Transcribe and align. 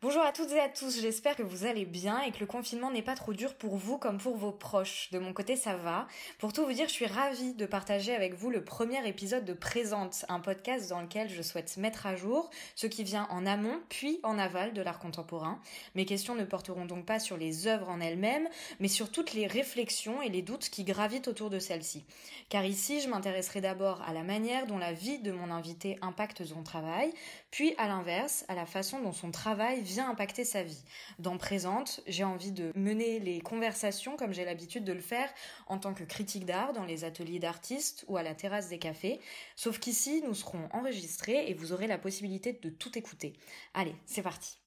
Bonjour 0.00 0.22
à 0.22 0.30
toutes 0.30 0.52
et 0.52 0.60
à 0.60 0.68
tous, 0.68 1.00
j'espère 1.00 1.34
que 1.34 1.42
vous 1.42 1.64
allez 1.64 1.84
bien 1.84 2.22
et 2.22 2.30
que 2.30 2.38
le 2.38 2.46
confinement 2.46 2.92
n'est 2.92 3.02
pas 3.02 3.16
trop 3.16 3.32
dur 3.32 3.56
pour 3.56 3.74
vous 3.74 3.98
comme 3.98 4.18
pour 4.18 4.36
vos 4.36 4.52
proches. 4.52 5.10
De 5.10 5.18
mon 5.18 5.32
côté, 5.32 5.56
ça 5.56 5.76
va. 5.76 6.06
Pour 6.38 6.52
tout 6.52 6.64
vous 6.64 6.72
dire, 6.72 6.86
je 6.86 6.92
suis 6.92 7.06
ravie 7.06 7.52
de 7.52 7.66
partager 7.66 8.14
avec 8.14 8.34
vous 8.34 8.48
le 8.48 8.62
premier 8.62 9.04
épisode 9.08 9.44
de 9.44 9.54
Présente, 9.54 10.24
un 10.28 10.38
podcast 10.38 10.88
dans 10.88 11.00
lequel 11.00 11.28
je 11.28 11.42
souhaite 11.42 11.76
mettre 11.78 12.06
à 12.06 12.14
jour 12.14 12.48
ce 12.76 12.86
qui 12.86 13.02
vient 13.02 13.26
en 13.30 13.44
amont 13.44 13.80
puis 13.88 14.20
en 14.22 14.38
aval 14.38 14.72
de 14.72 14.82
l'art 14.82 15.00
contemporain. 15.00 15.60
Mes 15.96 16.04
questions 16.04 16.36
ne 16.36 16.44
porteront 16.44 16.86
donc 16.86 17.04
pas 17.04 17.18
sur 17.18 17.36
les 17.36 17.66
œuvres 17.66 17.88
en 17.88 18.00
elles-mêmes, 18.00 18.48
mais 18.78 18.86
sur 18.86 19.10
toutes 19.10 19.32
les 19.32 19.48
réflexions 19.48 20.22
et 20.22 20.28
les 20.28 20.42
doutes 20.42 20.68
qui 20.68 20.84
gravitent 20.84 21.26
autour 21.26 21.50
de 21.50 21.58
celles-ci. 21.58 22.04
Car 22.50 22.64
ici, 22.64 23.00
je 23.00 23.08
m'intéresserai 23.08 23.62
d'abord 23.62 24.00
à 24.02 24.12
la 24.12 24.22
manière 24.22 24.68
dont 24.68 24.78
la 24.78 24.92
vie 24.92 25.18
de 25.18 25.32
mon 25.32 25.50
invité 25.50 25.98
impacte 26.02 26.44
son 26.44 26.62
travail, 26.62 27.12
puis 27.50 27.74
à 27.78 27.88
l'inverse, 27.88 28.44
à 28.48 28.54
la 28.54 28.66
façon 28.66 29.00
dont 29.00 29.12
son 29.12 29.30
travail 29.30 29.80
vient 29.82 30.10
impacter 30.10 30.44
sa 30.44 30.62
vie. 30.62 30.82
Dans 31.18 31.38
Présente, 31.38 32.00
j'ai 32.06 32.24
envie 32.24 32.52
de 32.52 32.72
mener 32.74 33.20
les 33.20 33.40
conversations 33.40 34.16
comme 34.16 34.32
j'ai 34.32 34.44
l'habitude 34.44 34.84
de 34.84 34.92
le 34.92 35.00
faire 35.00 35.30
en 35.66 35.78
tant 35.78 35.94
que 35.94 36.04
critique 36.04 36.44
d'art 36.44 36.72
dans 36.72 36.84
les 36.84 37.04
ateliers 37.04 37.38
d'artistes 37.38 38.04
ou 38.08 38.16
à 38.16 38.22
la 38.22 38.34
terrasse 38.34 38.68
des 38.68 38.78
cafés. 38.78 39.20
Sauf 39.56 39.78
qu'ici, 39.78 40.22
nous 40.26 40.34
serons 40.34 40.68
enregistrés 40.72 41.48
et 41.48 41.54
vous 41.54 41.72
aurez 41.72 41.86
la 41.86 41.98
possibilité 41.98 42.52
de 42.52 42.70
tout 42.70 42.98
écouter. 42.98 43.32
Allez, 43.74 43.94
c'est 44.06 44.22
parti. 44.22 44.58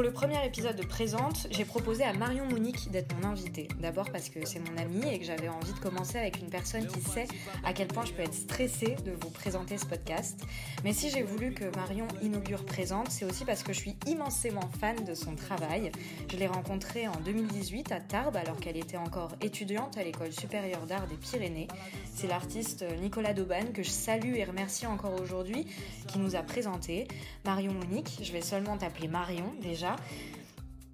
Pour 0.00 0.06
le 0.06 0.14
premier 0.14 0.42
épisode 0.46 0.76
de 0.76 0.86
Présente, 0.86 1.46
j'ai 1.50 1.66
proposé 1.66 2.04
à 2.04 2.14
Marion 2.14 2.46
Monique 2.46 2.90
d'être 2.90 3.14
mon 3.16 3.28
invitée. 3.28 3.68
D'abord 3.80 4.10
parce 4.10 4.30
que 4.30 4.46
c'est 4.46 4.58
mon 4.58 4.78
amie 4.78 5.06
et 5.06 5.18
que 5.18 5.26
j'avais 5.26 5.50
envie 5.50 5.74
de 5.74 5.78
commencer 5.78 6.16
avec 6.16 6.40
une 6.40 6.48
personne 6.48 6.86
qui 6.86 7.02
sait 7.02 7.28
à 7.64 7.74
quel 7.74 7.88
point 7.88 8.06
je 8.06 8.12
peux 8.12 8.22
être 8.22 8.32
stressée 8.32 8.96
de 9.04 9.12
vous 9.12 9.28
présenter 9.28 9.76
ce 9.76 9.84
podcast. 9.84 10.42
Mais 10.84 10.94
si 10.94 11.10
j'ai 11.10 11.22
voulu 11.22 11.52
que 11.52 11.64
Marion 11.76 12.08
inaugure 12.22 12.64
Présente, 12.64 13.10
c'est 13.10 13.26
aussi 13.26 13.44
parce 13.44 13.62
que 13.62 13.74
je 13.74 13.78
suis 13.78 13.96
immensément 14.06 14.66
fan 14.80 15.04
de 15.04 15.12
son 15.12 15.34
travail. 15.34 15.92
Je 16.32 16.38
l'ai 16.38 16.46
rencontrée 16.46 17.06
en 17.06 17.20
2018 17.22 17.92
à 17.92 18.00
Tarbes 18.00 18.36
alors 18.36 18.56
qu'elle 18.56 18.78
était 18.78 18.96
encore 18.96 19.32
étudiante 19.42 19.98
à 19.98 20.02
l'école 20.02 20.32
supérieure 20.32 20.86
d'art 20.86 21.08
des 21.08 21.16
Pyrénées. 21.16 21.68
C'est 22.14 22.26
l'artiste 22.26 22.86
Nicolas 23.02 23.34
Dauban 23.34 23.66
que 23.74 23.82
je 23.82 23.90
salue 23.90 24.36
et 24.36 24.44
remercie 24.44 24.86
encore 24.86 25.20
aujourd'hui 25.20 25.66
qui 26.08 26.18
nous 26.20 26.36
a 26.36 26.42
présenté. 26.42 27.06
Marion 27.44 27.74
Monique, 27.74 28.18
je 28.22 28.32
vais 28.32 28.40
seulement 28.40 28.78
t'appeler 28.78 29.06
Marion 29.06 29.52
déjà 29.60 29.89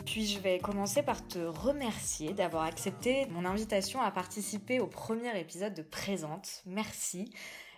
puis 0.06 0.25
je 0.25 0.39
vais 0.39 0.58
commencer 0.61 1.02
par 1.02 1.27
te 1.27 1.39
remercier 1.39 2.33
d'avoir 2.33 2.62
accepté 2.62 3.27
mon 3.27 3.44
invitation 3.44 4.00
à 4.00 4.11
participer 4.11 4.78
au 4.80 4.86
premier 4.86 5.39
épisode 5.39 5.75
de 5.75 5.83
Présente. 5.83 6.62
Merci. 6.64 7.33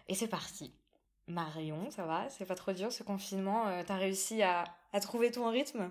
Et 0.08 0.14
c'est 0.14 0.28
parti. 0.28 0.72
Marion, 1.26 1.90
ça 1.90 2.04
va? 2.04 2.28
C'est 2.28 2.44
pas 2.44 2.54
trop 2.54 2.72
dur 2.72 2.92
ce 2.92 3.02
confinement 3.02 3.68
euh, 3.68 3.82
T'as 3.86 3.96
réussi 3.96 4.42
à, 4.42 4.64
trouver 5.00 5.30
ton 5.30 5.48
rythme? 5.50 5.90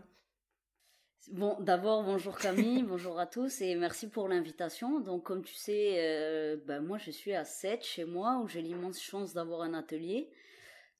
Bon, 1.31 1.57
d'abord, 1.59 2.03
bonjour 2.03 2.37
Camille, 2.37 2.83
bonjour 2.87 3.19
à 3.19 3.25
tous 3.25 3.61
et 3.61 3.75
merci 3.75 4.07
pour 4.07 4.27
l'invitation. 4.27 4.99
Donc, 4.99 5.23
comme 5.23 5.43
tu 5.43 5.55
sais, 5.55 5.95
euh, 5.97 6.57
ben 6.65 6.81
moi 6.81 6.97
je 6.97 7.11
suis 7.11 7.33
à 7.33 7.43
7 7.43 7.83
chez 7.83 8.05
moi 8.05 8.39
où 8.43 8.47
j'ai 8.47 8.61
l'immense 8.61 9.01
chance 9.01 9.33
d'avoir 9.33 9.61
un 9.61 9.73
atelier. 9.73 10.29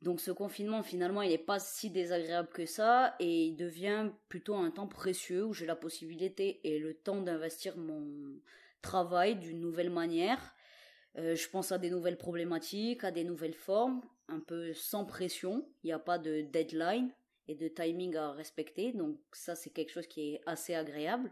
Donc 0.01 0.21
ce 0.21 0.31
confinement 0.31 0.83
finalement 0.83 1.23
il 1.23 1.29
n'est 1.29 1.37
pas 1.37 1.59
si 1.59 1.89
désagréable 1.89 2.49
que 2.49 2.65
ça 2.65 3.15
et 3.19 3.45
il 3.45 3.55
devient 3.55 4.11
plutôt 4.29 4.55
un 4.55 4.69
temps 4.69 4.87
précieux 4.87 5.43
où 5.43 5.53
j'ai 5.53 5.65
la 5.65 5.75
possibilité 5.75 6.59
et 6.63 6.77
le 6.77 6.93
temps 6.93 7.21
d'investir 7.21 7.77
mon 7.77 8.05
travail 8.81 9.35
d'une 9.35 9.59
nouvelle 9.59 9.89
manière. 9.89 10.55
Euh, 11.17 11.35
je 11.35 11.49
pense 11.49 11.71
à 11.71 11.77
des 11.77 11.89
nouvelles 11.89 12.17
problématiques, 12.17 13.03
à 13.03 13.11
des 13.11 13.23
nouvelles 13.23 13.55
formes, 13.55 14.01
un 14.27 14.39
peu 14.39 14.73
sans 14.73 15.05
pression. 15.05 15.67
Il 15.83 15.87
n'y 15.87 15.93
a 15.93 15.99
pas 15.99 16.19
de 16.19 16.41
deadline 16.41 17.09
et 17.47 17.55
de 17.55 17.67
timing 17.67 18.15
à 18.15 18.31
respecter. 18.31 18.91
Donc 18.91 19.17
ça, 19.31 19.55
c'est 19.55 19.69
quelque 19.69 19.91
chose 19.91 20.07
qui 20.07 20.33
est 20.33 20.41
assez 20.45 20.75
agréable. 20.75 21.31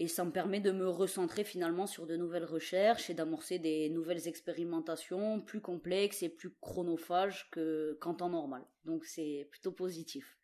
Et 0.00 0.08
ça 0.08 0.24
me 0.24 0.32
permet 0.32 0.60
de 0.60 0.72
me 0.72 0.88
recentrer 0.88 1.44
finalement 1.44 1.86
sur 1.86 2.06
de 2.06 2.16
nouvelles 2.16 2.44
recherches 2.44 3.10
et 3.10 3.14
d'amorcer 3.14 3.58
des 3.58 3.88
nouvelles 3.90 4.26
expérimentations 4.26 5.40
plus 5.40 5.60
complexes 5.60 6.22
et 6.22 6.28
plus 6.28 6.50
chronophages 6.60 7.48
que 7.50 7.96
qu'en 8.00 8.14
temps 8.14 8.30
normal. 8.30 8.64
Donc 8.84 9.04
c'est 9.04 9.46
plutôt 9.50 9.70
positif. 9.70 10.36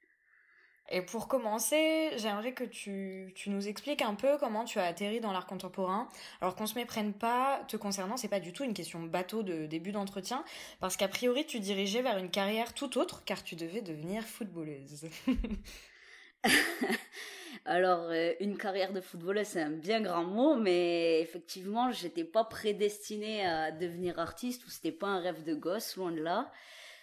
Et 0.93 1.03
pour 1.03 1.29
commencer, 1.29 2.11
j'aimerais 2.17 2.53
que 2.53 2.65
tu, 2.65 3.33
tu 3.37 3.51
nous 3.51 3.69
expliques 3.69 4.03
un 4.03 4.15
peu 4.15 4.39
comment 4.39 4.65
tu 4.65 4.81
as 4.81 4.87
atterri 4.87 5.21
dans 5.21 5.31
l'art 5.31 5.47
contemporain. 5.47 6.09
Alors 6.41 6.57
qu'on 6.57 6.67
se 6.67 6.75
méprenne 6.75 7.13
pas, 7.13 7.63
te 7.69 7.77
concernant, 7.77 8.17
c'est 8.17 8.29
pas 8.29 8.41
du 8.41 8.53
tout 8.53 8.65
une 8.65 8.75
question 8.75 9.01
bateau 9.01 9.45
de 9.45 9.67
début 9.67 9.93
d'entretien, 9.93 10.45
parce 10.81 10.97
qu'a 10.97 11.07
priori 11.07 11.47
tu 11.47 11.61
dirigeais 11.61 12.03
vers 12.03 12.19
une 12.19 12.31
carrière 12.31 12.75
tout 12.75 12.99
autre, 12.99 13.23
car 13.25 13.45
tu 13.45 13.55
devais 13.55 13.83
devenir 13.83 14.25
footballeuse. 14.25 15.07
Alors, 17.65 18.09
euh, 18.11 18.33
une 18.41 18.57
carrière 18.57 18.93
de 18.93 19.01
footballeuse, 19.01 19.47
c'est 19.47 19.63
un 19.63 19.71
bien 19.71 20.01
grand 20.01 20.25
mot, 20.25 20.57
mais 20.57 21.21
effectivement, 21.21 21.91
j'étais 21.91 22.25
pas 22.25 22.45
prédestinée 22.45 23.47
à 23.47 23.71
devenir 23.73 24.19
artiste, 24.19 24.67
ou 24.67 24.71
c'était 24.71 24.93
pas 24.93 25.09
un 25.09 25.21
rêve 25.21 25.45
de 25.45 25.55
gosse, 25.55 25.97
loin 25.97 26.13
de 26.13 26.21
là. 26.21 26.53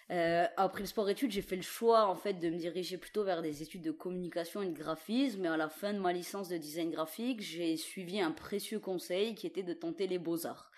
Euh, 0.09 0.46
après 0.56 0.81
le 0.81 0.86
sport 0.88 1.09
études, 1.09 1.31
j'ai 1.31 1.41
fait 1.41 1.57
le 1.57 1.62
choix 1.62 2.07
en 2.07 2.16
fait 2.16 2.36
de 2.36 2.50
me 2.50 2.57
diriger 2.57 2.97
plutôt 2.97 3.25
vers 3.25 3.41
des 3.41 3.62
études 3.62 3.81
de 3.81 3.91
communication 3.91 4.62
et 4.62 4.68
de 4.68 4.78
graphisme. 4.78 5.41
Mais 5.41 5.50
à 5.50 5.57
la 5.57 5.69
fin 5.69 5.94
de 5.94 6.00
ma 6.00 6.13
licence 6.13 6.47
de 6.47 6.57
design 6.57 6.91
graphique, 6.91 7.41
j'ai 7.41 7.75
suivi 7.75 8.22
un 8.22 8.31
précieux 8.31 8.80
conseil 8.80 9.36
qui 9.36 9.47
était 9.47 9.63
de 9.63 9.74
tenter 9.74 10.07
les 10.07 10.18
beaux 10.18 10.46
arts. 10.46 10.72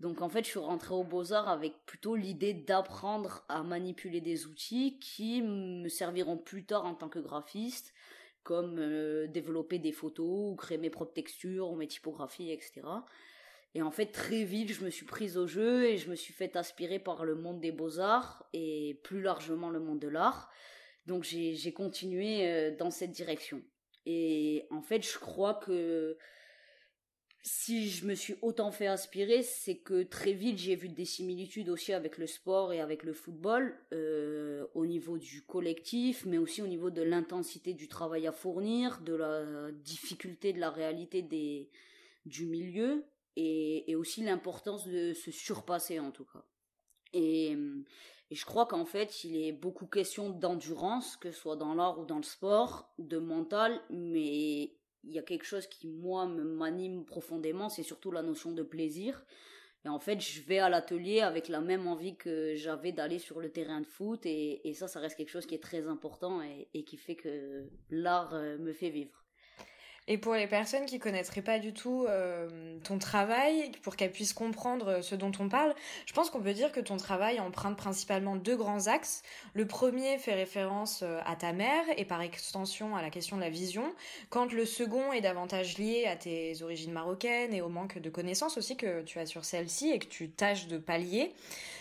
Donc 0.00 0.22
en 0.22 0.28
fait, 0.30 0.44
je 0.44 0.50
suis 0.50 0.58
rentrée 0.58 0.94
aux 0.94 1.04
beaux-arts 1.04 1.48
avec 1.48 1.74
plutôt 1.84 2.16
l'idée 2.16 2.54
d'apprendre 2.54 3.44
à 3.48 3.62
manipuler 3.62 4.22
des 4.22 4.46
outils 4.46 4.98
qui 4.98 5.42
me 5.42 5.88
serviront 5.88 6.38
plus 6.38 6.64
tard 6.64 6.86
en 6.86 6.94
tant 6.94 7.10
que 7.10 7.18
graphiste, 7.18 7.92
comme 8.42 8.78
euh, 8.78 9.26
développer 9.26 9.78
des 9.78 9.92
photos 9.92 10.52
ou 10.52 10.56
créer 10.56 10.78
mes 10.78 10.90
propres 10.90 11.12
textures 11.12 11.70
ou 11.70 11.76
mes 11.76 11.86
typographies, 11.86 12.50
etc. 12.50 12.82
Et 13.74 13.82
en 13.82 13.90
fait, 13.90 14.06
très 14.06 14.44
vite, 14.44 14.72
je 14.72 14.84
me 14.84 14.90
suis 14.90 15.06
prise 15.06 15.36
au 15.36 15.46
jeu 15.46 15.84
et 15.86 15.96
je 15.96 16.10
me 16.10 16.16
suis 16.16 16.32
fait 16.32 16.56
aspirer 16.56 16.98
par 16.98 17.24
le 17.24 17.36
monde 17.36 17.60
des 17.60 17.70
beaux-arts 17.70 18.48
et 18.52 19.00
plus 19.04 19.22
largement 19.22 19.70
le 19.70 19.78
monde 19.78 20.00
de 20.00 20.08
l'art. 20.08 20.50
Donc 21.06 21.24
j'ai 21.24 21.72
continué 21.72 22.48
euh, 22.48 22.76
dans 22.76 22.90
cette 22.90 23.12
direction. 23.12 23.62
Et 24.06 24.66
en 24.70 24.82
fait, 24.82 25.06
je 25.06 25.18
crois 25.18 25.54
que 25.54 26.16
si 27.42 27.88
je 27.88 28.06
me 28.06 28.14
suis 28.14 28.36
autant 28.42 28.70
fait 28.70 28.86
aspirer, 28.86 29.42
c'est 29.42 29.78
que 29.78 30.02
très 30.02 30.32
vite 30.32 30.58
j'ai 30.58 30.76
vu 30.76 30.88
des 30.88 31.04
similitudes 31.04 31.70
aussi 31.70 31.92
avec 31.92 32.18
le 32.18 32.26
sport 32.26 32.72
et 32.72 32.80
avec 32.80 33.02
le 33.02 33.14
football, 33.14 33.74
euh, 33.92 34.66
au 34.74 34.84
niveau 34.84 35.16
du 35.16 35.42
collectif, 35.42 36.26
mais 36.26 36.38
aussi 36.38 36.60
au 36.60 36.66
niveau 36.66 36.90
de 36.90 37.02
l'intensité 37.02 37.72
du 37.72 37.88
travail 37.88 38.26
à 38.26 38.32
fournir, 38.32 39.00
de 39.00 39.14
la 39.14 39.72
difficulté 39.72 40.52
de 40.52 40.60
la 40.60 40.70
réalité 40.70 41.22
des 41.22 41.70
du 42.26 42.44
milieu 42.44 43.04
et, 43.36 43.94
aussi 43.96 44.22
l'importance 44.22 44.86
de 44.86 45.14
se 45.14 45.30
surpasser 45.30 45.98
en 45.98 46.10
tout 46.10 46.26
cas. 46.26 46.44
Et 47.14 47.56
je 48.30 48.44
crois 48.44 48.66
qu'en 48.66 48.84
fait, 48.84 49.24
il 49.24 49.36
est 49.36 49.52
beaucoup 49.52 49.86
question 49.86 50.30
d'endurance, 50.30 51.16
que 51.16 51.30
ce 51.30 51.38
soit 51.38 51.56
dans 51.56 51.74
l'art 51.74 51.98
ou 51.98 52.04
dans 52.04 52.18
le 52.18 52.22
sport, 52.22 52.92
de 52.98 53.18
mental, 53.18 53.80
mais 53.90 54.72
il 55.04 55.12
y 55.12 55.18
a 55.18 55.22
quelque 55.22 55.44
chose 55.44 55.66
qui, 55.66 55.86
moi, 55.86 56.26
me 56.26 56.42
m'anime 56.42 57.04
profondément, 57.04 57.68
c'est 57.68 57.82
surtout 57.82 58.10
la 58.10 58.22
notion 58.22 58.52
de 58.52 58.62
plaisir. 58.62 59.24
Et 59.84 59.88
en 59.88 59.98
fait, 59.98 60.20
je 60.20 60.42
vais 60.42 60.58
à 60.58 60.68
l'atelier 60.68 61.20
avec 61.20 61.48
la 61.48 61.60
même 61.60 61.86
envie 61.86 62.14
que 62.16 62.54
j'avais 62.54 62.92
d'aller 62.92 63.18
sur 63.18 63.40
le 63.40 63.50
terrain 63.50 63.80
de 63.80 63.86
foot, 63.86 64.26
et, 64.26 64.60
ça, 64.74 64.88
ça 64.88 65.00
reste 65.00 65.16
quelque 65.16 65.30
chose 65.30 65.46
qui 65.46 65.54
est 65.54 65.62
très 65.62 65.86
important 65.86 66.42
et, 66.42 66.68
et 66.74 66.84
qui 66.84 66.96
fait 66.96 67.16
que 67.16 67.64
l'art 67.90 68.34
euh, 68.34 68.58
me 68.58 68.72
fait 68.72 68.90
vivre. 68.90 69.19
Et 70.12 70.18
pour 70.18 70.34
les 70.34 70.48
personnes 70.48 70.86
qui 70.86 70.98
connaîtraient 70.98 71.40
pas 71.40 71.60
du 71.60 71.72
tout 71.72 72.04
euh, 72.08 72.48
ton 72.82 72.98
travail, 72.98 73.70
pour 73.82 73.94
qu'elles 73.94 74.10
puissent 74.10 74.32
comprendre 74.32 75.02
ce 75.02 75.14
dont 75.14 75.30
on 75.38 75.48
parle, 75.48 75.72
je 76.04 76.12
pense 76.12 76.30
qu'on 76.30 76.40
peut 76.40 76.52
dire 76.52 76.72
que 76.72 76.80
ton 76.80 76.96
travail 76.96 77.38
emprunte 77.38 77.76
principalement 77.76 78.34
deux 78.34 78.56
grands 78.56 78.88
axes. 78.88 79.22
Le 79.54 79.68
premier 79.68 80.18
fait 80.18 80.34
référence 80.34 81.04
euh, 81.04 81.20
à 81.26 81.36
ta 81.36 81.52
mère 81.52 81.84
et 81.96 82.04
par 82.04 82.22
extension 82.22 82.96
à 82.96 83.02
la 83.02 83.10
question 83.10 83.36
de 83.36 83.42
la 83.42 83.50
vision, 83.50 83.84
quand 84.30 84.52
le 84.52 84.64
second 84.64 85.12
est 85.12 85.20
davantage 85.20 85.78
lié 85.78 86.06
à 86.06 86.16
tes 86.16 86.60
origines 86.60 86.90
marocaines 86.90 87.54
et 87.54 87.60
au 87.60 87.68
manque 87.68 87.98
de 87.98 88.10
connaissances 88.10 88.58
aussi 88.58 88.76
que 88.76 89.02
tu 89.02 89.20
as 89.20 89.26
sur 89.26 89.44
celle-ci 89.44 89.90
et 89.90 90.00
que 90.00 90.06
tu 90.06 90.28
tâches 90.28 90.66
de 90.66 90.78
pallier. 90.78 91.32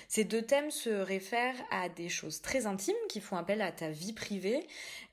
Ces 0.09 0.23
deux 0.23 0.41
thèmes 0.41 0.71
se 0.71 0.89
réfèrent 0.89 1.56
à 1.69 1.88
des 1.88 2.09
choses 2.09 2.41
très 2.41 2.65
intimes 2.65 2.95
qui 3.09 3.21
font 3.21 3.38
appel 3.38 3.61
à 3.61 3.71
ta 3.71 3.91
vie 3.91 4.11
privée. 4.11 4.65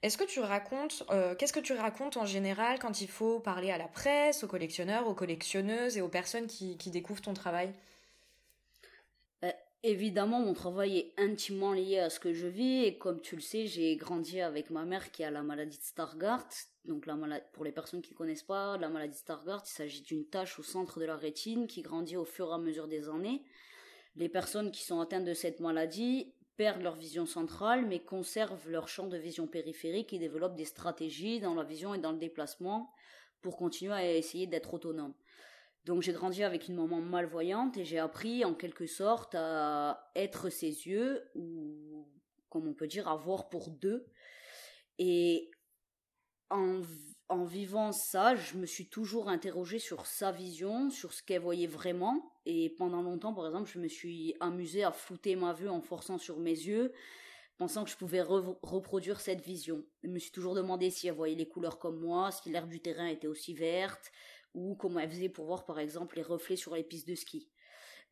Est-ce 0.02 0.16
que 0.16 0.24
tu 0.24 0.40
racontes, 0.40 1.04
euh, 1.10 1.34
qu'est-ce 1.34 1.52
que 1.52 1.60
tu 1.60 1.74
racontes 1.74 2.16
en 2.16 2.24
général 2.24 2.78
quand 2.78 3.02
il 3.02 3.08
faut 3.08 3.38
parler 3.38 3.70
à 3.70 3.76
la 3.76 3.88
presse, 3.88 4.42
aux 4.42 4.48
collectionneurs, 4.48 5.06
aux 5.06 5.14
collectionneuses 5.14 5.98
et 5.98 6.00
aux 6.00 6.08
personnes 6.08 6.46
qui, 6.46 6.76
découvrent 6.90 7.20
ton 7.20 7.34
travail? 7.34 7.74
Euh, 9.44 9.52
Évidemment, 9.82 10.40
mon 10.40 10.54
travail 10.54 10.96
est 10.96 11.12
intimement 11.18 11.74
lié 11.74 11.98
à 11.98 12.08
ce 12.08 12.18
que 12.18 12.32
je 12.32 12.46
vis 12.46 12.84
et 12.84 12.96
comme 12.96 13.20
tu 13.20 13.36
le 13.36 13.42
sais, 13.42 13.66
j'ai 13.66 13.96
grandi 13.96 14.40
avec 14.40 14.70
ma 14.70 14.86
mère 14.86 15.12
qui 15.12 15.24
a 15.24 15.30
la 15.30 15.42
maladie 15.42 15.76
de 15.76 15.82
Stargardt. 15.82 16.68
Donc 16.86 17.04
la 17.04 17.16
pour 17.52 17.64
les 17.64 17.70
personnes 17.70 18.00
qui 18.00 18.12
ne 18.12 18.16
connaissent 18.16 18.42
pas, 18.42 18.78
la 18.78 18.88
maladie 18.88 19.12
de 19.12 19.18
Stargardt, 19.18 19.68
il 19.68 19.74
s'agit 19.74 20.00
d'une 20.00 20.24
tache 20.24 20.58
au 20.58 20.62
centre 20.62 20.98
de 21.00 21.04
la 21.04 21.16
rétine 21.16 21.66
qui 21.66 21.82
grandit 21.82 22.16
au 22.16 22.24
fur 22.24 22.48
et 22.48 22.54
à 22.54 22.58
mesure 22.58 22.88
des 22.88 23.10
années. 23.10 23.42
Les 24.16 24.28
personnes 24.28 24.70
qui 24.70 24.82
sont 24.82 25.00
atteintes 25.00 25.24
de 25.24 25.34
cette 25.34 25.60
maladie 25.60 26.32
perdent 26.56 26.82
leur 26.82 26.96
vision 26.96 27.26
centrale 27.26 27.86
mais 27.86 28.00
conservent 28.00 28.70
leur 28.70 28.88
champ 28.88 29.06
de 29.06 29.18
vision 29.18 29.46
périphérique 29.46 30.12
et 30.12 30.18
développent 30.18 30.56
des 30.56 30.64
stratégies 30.64 31.40
dans 31.40 31.54
la 31.54 31.64
vision 31.64 31.94
et 31.94 31.98
dans 31.98 32.12
le 32.12 32.18
déplacement 32.18 32.92
pour 33.42 33.56
continuer 33.56 33.92
à 33.92 34.16
essayer 34.16 34.46
d'être 34.46 34.72
autonomes. 34.72 35.14
Donc 35.84 36.02
j'ai 36.02 36.12
grandi 36.12 36.42
avec 36.42 36.66
une 36.66 36.76
maman 36.76 37.00
malvoyante 37.00 37.76
et 37.76 37.84
j'ai 37.84 37.98
appris 37.98 38.44
en 38.44 38.54
quelque 38.54 38.86
sorte 38.86 39.34
à 39.36 40.10
être 40.16 40.48
ses 40.50 40.88
yeux 40.88 41.22
ou 41.34 42.08
comme 42.48 42.66
on 42.66 42.74
peut 42.74 42.88
dire 42.88 43.06
à 43.06 43.16
voir 43.16 43.48
pour 43.48 43.70
deux. 43.70 44.06
Et 44.98 45.50
en, 46.50 46.80
en 47.28 47.44
vivant 47.44 47.92
ça, 47.92 48.36
je 48.36 48.56
me 48.56 48.66
suis 48.66 48.86
toujours 48.88 49.28
interrogée 49.28 49.78
sur 49.78 50.06
sa 50.06 50.30
vision, 50.30 50.90
sur 50.90 51.12
ce 51.12 51.22
qu'elle 51.22 51.42
voyait 51.42 51.66
vraiment. 51.66 52.32
Et 52.44 52.70
pendant 52.70 53.02
longtemps, 53.02 53.34
par 53.34 53.46
exemple, 53.46 53.70
je 53.72 53.80
me 53.80 53.88
suis 53.88 54.34
amusée 54.40 54.84
à 54.84 54.92
flouter 54.92 55.34
ma 55.34 55.52
vue 55.52 55.68
en 55.68 55.80
forçant 55.80 56.18
sur 56.18 56.38
mes 56.38 56.50
yeux, 56.50 56.92
pensant 57.58 57.84
que 57.84 57.90
je 57.90 57.96
pouvais 57.96 58.22
reproduire 58.22 59.20
cette 59.20 59.40
vision. 59.40 59.84
Je 60.04 60.08
me 60.08 60.18
suis 60.18 60.30
toujours 60.30 60.54
demandé 60.54 60.90
si 60.90 61.08
elle 61.08 61.14
voyait 61.14 61.34
les 61.34 61.48
couleurs 61.48 61.78
comme 61.78 61.98
moi, 61.98 62.30
si 62.30 62.50
l'herbe 62.50 62.70
du 62.70 62.80
terrain 62.80 63.06
était 63.06 63.26
aussi 63.26 63.54
verte, 63.54 64.12
ou 64.54 64.76
comment 64.76 65.00
elle 65.00 65.10
faisait 65.10 65.28
pour 65.28 65.46
voir 65.46 65.64
par 65.64 65.78
exemple 65.78 66.16
les 66.16 66.22
reflets 66.22 66.56
sur 66.56 66.74
les 66.74 66.84
pistes 66.84 67.08
de 67.08 67.14
ski. 67.14 67.48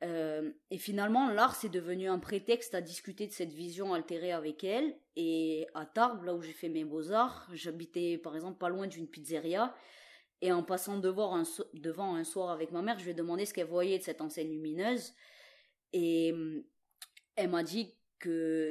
Euh, 0.03 0.51
et 0.71 0.79
finalement, 0.79 1.31
l'art 1.31 1.55
c'est 1.55 1.69
devenu 1.69 2.09
un 2.09 2.19
prétexte 2.19 2.75
à 2.75 2.81
discuter 2.81 3.27
de 3.27 3.33
cette 3.33 3.53
vision 3.53 3.95
altérée 3.95 4.33
avec 4.33 4.65
elle. 4.65 4.97
Et 5.17 5.67
à 5.75 5.87
Tarbes, 5.87 6.25
là 6.25 6.35
où 6.35 6.43
j'ai 6.43 6.53
fait 6.53 6.69
mes 6.69 6.85
beaux-arts, 6.85 7.49
j'habitais 7.53 8.19
par 8.19 8.35
exemple 8.35 8.59
pas 8.59 8.69
loin 8.69 8.87
d'une 8.87 9.09
pizzeria. 9.09 9.75
Et 10.41 10.53
en 10.53 10.63
passant 10.63 10.99
devant 10.99 11.37
un, 11.37 11.45
devant 11.75 12.17
un 12.17 12.25
soir 12.25 12.51
avec 12.51 12.71
ma 12.71 12.83
mère, 12.83 12.99
je 12.99 13.05
lui 13.05 13.13
ai 13.13 13.15
demandé 13.15 13.47
ce 13.47 13.55
qu'elle 13.55 13.67
voyait 13.67 13.99
de 13.99 14.03
cette 14.03 14.21
enseigne 14.21 14.51
lumineuse. 14.51 15.15
Et 15.93 16.33
hum, 16.33 16.65
elle 17.37 17.51
m'a 17.51 17.63
dit 17.63 17.95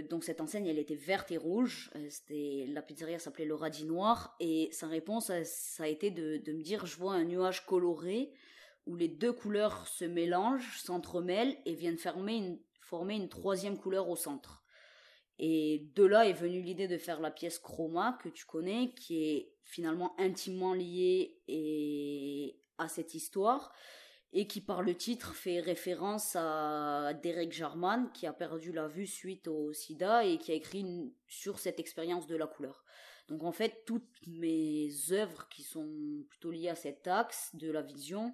donc 0.09 0.23
cette 0.23 0.41
enseigne 0.41 0.67
elle 0.67 0.79
était 0.79 0.95
verte 0.95 1.31
et 1.31 1.37
rouge 1.37 1.91
euh, 1.95 2.07
c'était 2.09 2.65
la 2.69 2.81
pizzeria 2.81 3.19
s'appelait 3.19 3.45
le 3.45 3.55
radis 3.55 3.85
noir 3.85 4.35
et 4.39 4.69
sa 4.71 4.87
réponse 4.87 5.31
ça 5.43 5.83
a 5.83 5.87
été 5.87 6.11
de, 6.11 6.41
me 6.51 6.61
dire 6.61 6.85
je 6.85 6.97
vois 6.97 7.13
un 7.13 7.23
nuage 7.23 7.65
coloré 7.65 8.31
où 8.85 8.95
les 8.95 9.07
deux 9.07 9.33
couleurs 9.33 9.87
se 9.87 10.05
mélangent 10.05 10.79
s'entremêlent 10.79 11.57
et 11.65 11.73
viennent 11.73 11.97
former 11.97 12.35
une, 12.35 12.59
former 12.81 13.15
une 13.15 13.29
troisième 13.29 13.77
couleur 13.77 14.09
au 14.09 14.15
centre 14.15 14.63
et 15.39 15.87
de 15.95 16.03
là 16.03 16.27
est 16.27 16.33
venue 16.33 16.61
l'idée 16.61 16.87
de 16.87 16.97
faire 16.97 17.19
la 17.19 17.31
pièce 17.31 17.59
chroma 17.59 18.19
que 18.23 18.29
tu 18.29 18.45
connais 18.45 18.93
qui 18.93 19.23
est 19.23 19.53
finalement 19.63 20.13
intimement 20.19 20.73
liée 20.73 21.37
et 21.47 22.57
à 22.77 22.87
cette 22.87 23.13
histoire 23.15 23.73
et 24.31 24.47
qui 24.47 24.61
par 24.61 24.81
le 24.81 24.95
titre 24.95 25.35
fait 25.35 25.59
référence 25.59 26.35
à 26.35 27.13
Derek 27.21 27.51
Jarman 27.51 28.11
qui 28.13 28.25
a 28.25 28.33
perdu 28.33 28.71
la 28.71 28.87
vue 28.87 29.07
suite 29.07 29.47
au 29.47 29.73
sida 29.73 30.25
et 30.25 30.37
qui 30.37 30.51
a 30.51 30.55
écrit 30.55 30.85
sur 31.27 31.59
cette 31.59 31.79
expérience 31.79 32.25
de 32.27 32.35
la 32.35 32.47
couleur. 32.47 32.83
Donc 33.27 33.43
en 33.43 33.51
fait 33.51 33.83
toutes 33.85 34.27
mes 34.27 34.89
œuvres 35.11 35.47
qui 35.49 35.63
sont 35.63 36.25
plutôt 36.29 36.51
liées 36.51 36.69
à 36.69 36.75
cet 36.75 37.07
axe 37.07 37.51
de 37.55 37.71
la 37.71 37.81
vision, 37.81 38.33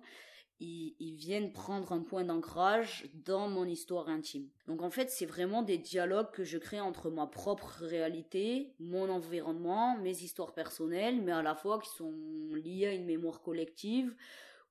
ils, 0.59 1.15
viennent 1.15 1.51
prendre 1.51 1.91
un 1.93 2.01
point 2.01 2.23
d'ancrage 2.23 3.09
dans 3.25 3.47
mon 3.47 3.65
histoire 3.65 4.09
intime. 4.09 4.49
Donc 4.67 4.81
en 4.81 4.89
fait 4.89 5.09
c'est 5.09 5.25
vraiment 5.25 5.63
des 5.63 5.77
dialogues 5.77 6.31
que 6.31 6.43
je 6.43 6.57
crée 6.57 6.79
entre 6.79 7.09
ma 7.09 7.27
propre 7.27 7.77
réalité, 7.81 8.73
mon 8.79 9.09
environnement, 9.09 9.97
mes 9.97 10.23
histoires 10.23 10.53
personnelles, 10.53 11.21
mais 11.21 11.31
à 11.31 11.41
la 11.41 11.55
fois 11.55 11.79
qui 11.79 11.89
sont 11.89 12.13
liées 12.53 12.87
à 12.87 12.93
une 12.93 13.05
mémoire 13.05 13.41
collective 13.41 14.15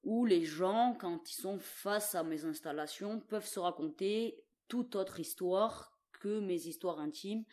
où 0.04 0.24
les 0.24 0.44
gens, 0.44 0.96
quand 0.98 1.30
ils 1.30 1.40
sont 1.40 1.58
face 1.58 2.14
à 2.14 2.22
mes 2.22 2.44
installations, 2.44 3.20
peuvent 3.20 3.46
se 3.46 3.58
raconter 3.58 4.42
toute 4.68 4.96
autre 4.96 5.20
histoire 5.20 5.98
que 6.20 6.40
mes 6.40 6.66
histoires 6.66 7.00
intimes. 7.00 7.44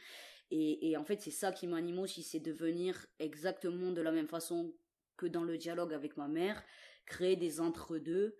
Et, 0.51 0.95
en 0.95 1.03
fait, 1.03 1.21
c'est 1.21 1.31
ça 1.31 1.51
qui 1.51 1.67
m'anime 1.67 1.99
aussi, 1.99 2.23
c'est 2.23 2.39
de 2.39 2.51
venir 2.51 3.07
exactement 3.19 3.91
de 3.91 4.01
la 4.01 4.11
même 4.11 4.27
façon 4.27 4.73
que 5.17 5.25
dans 5.25 5.43
le 5.43 5.57
dialogue 5.57 5.93
avec 5.93 6.17
ma 6.17 6.27
mère, 6.27 6.63
créer 7.05 7.35
des 7.35 7.61
entre-deux 7.61 8.35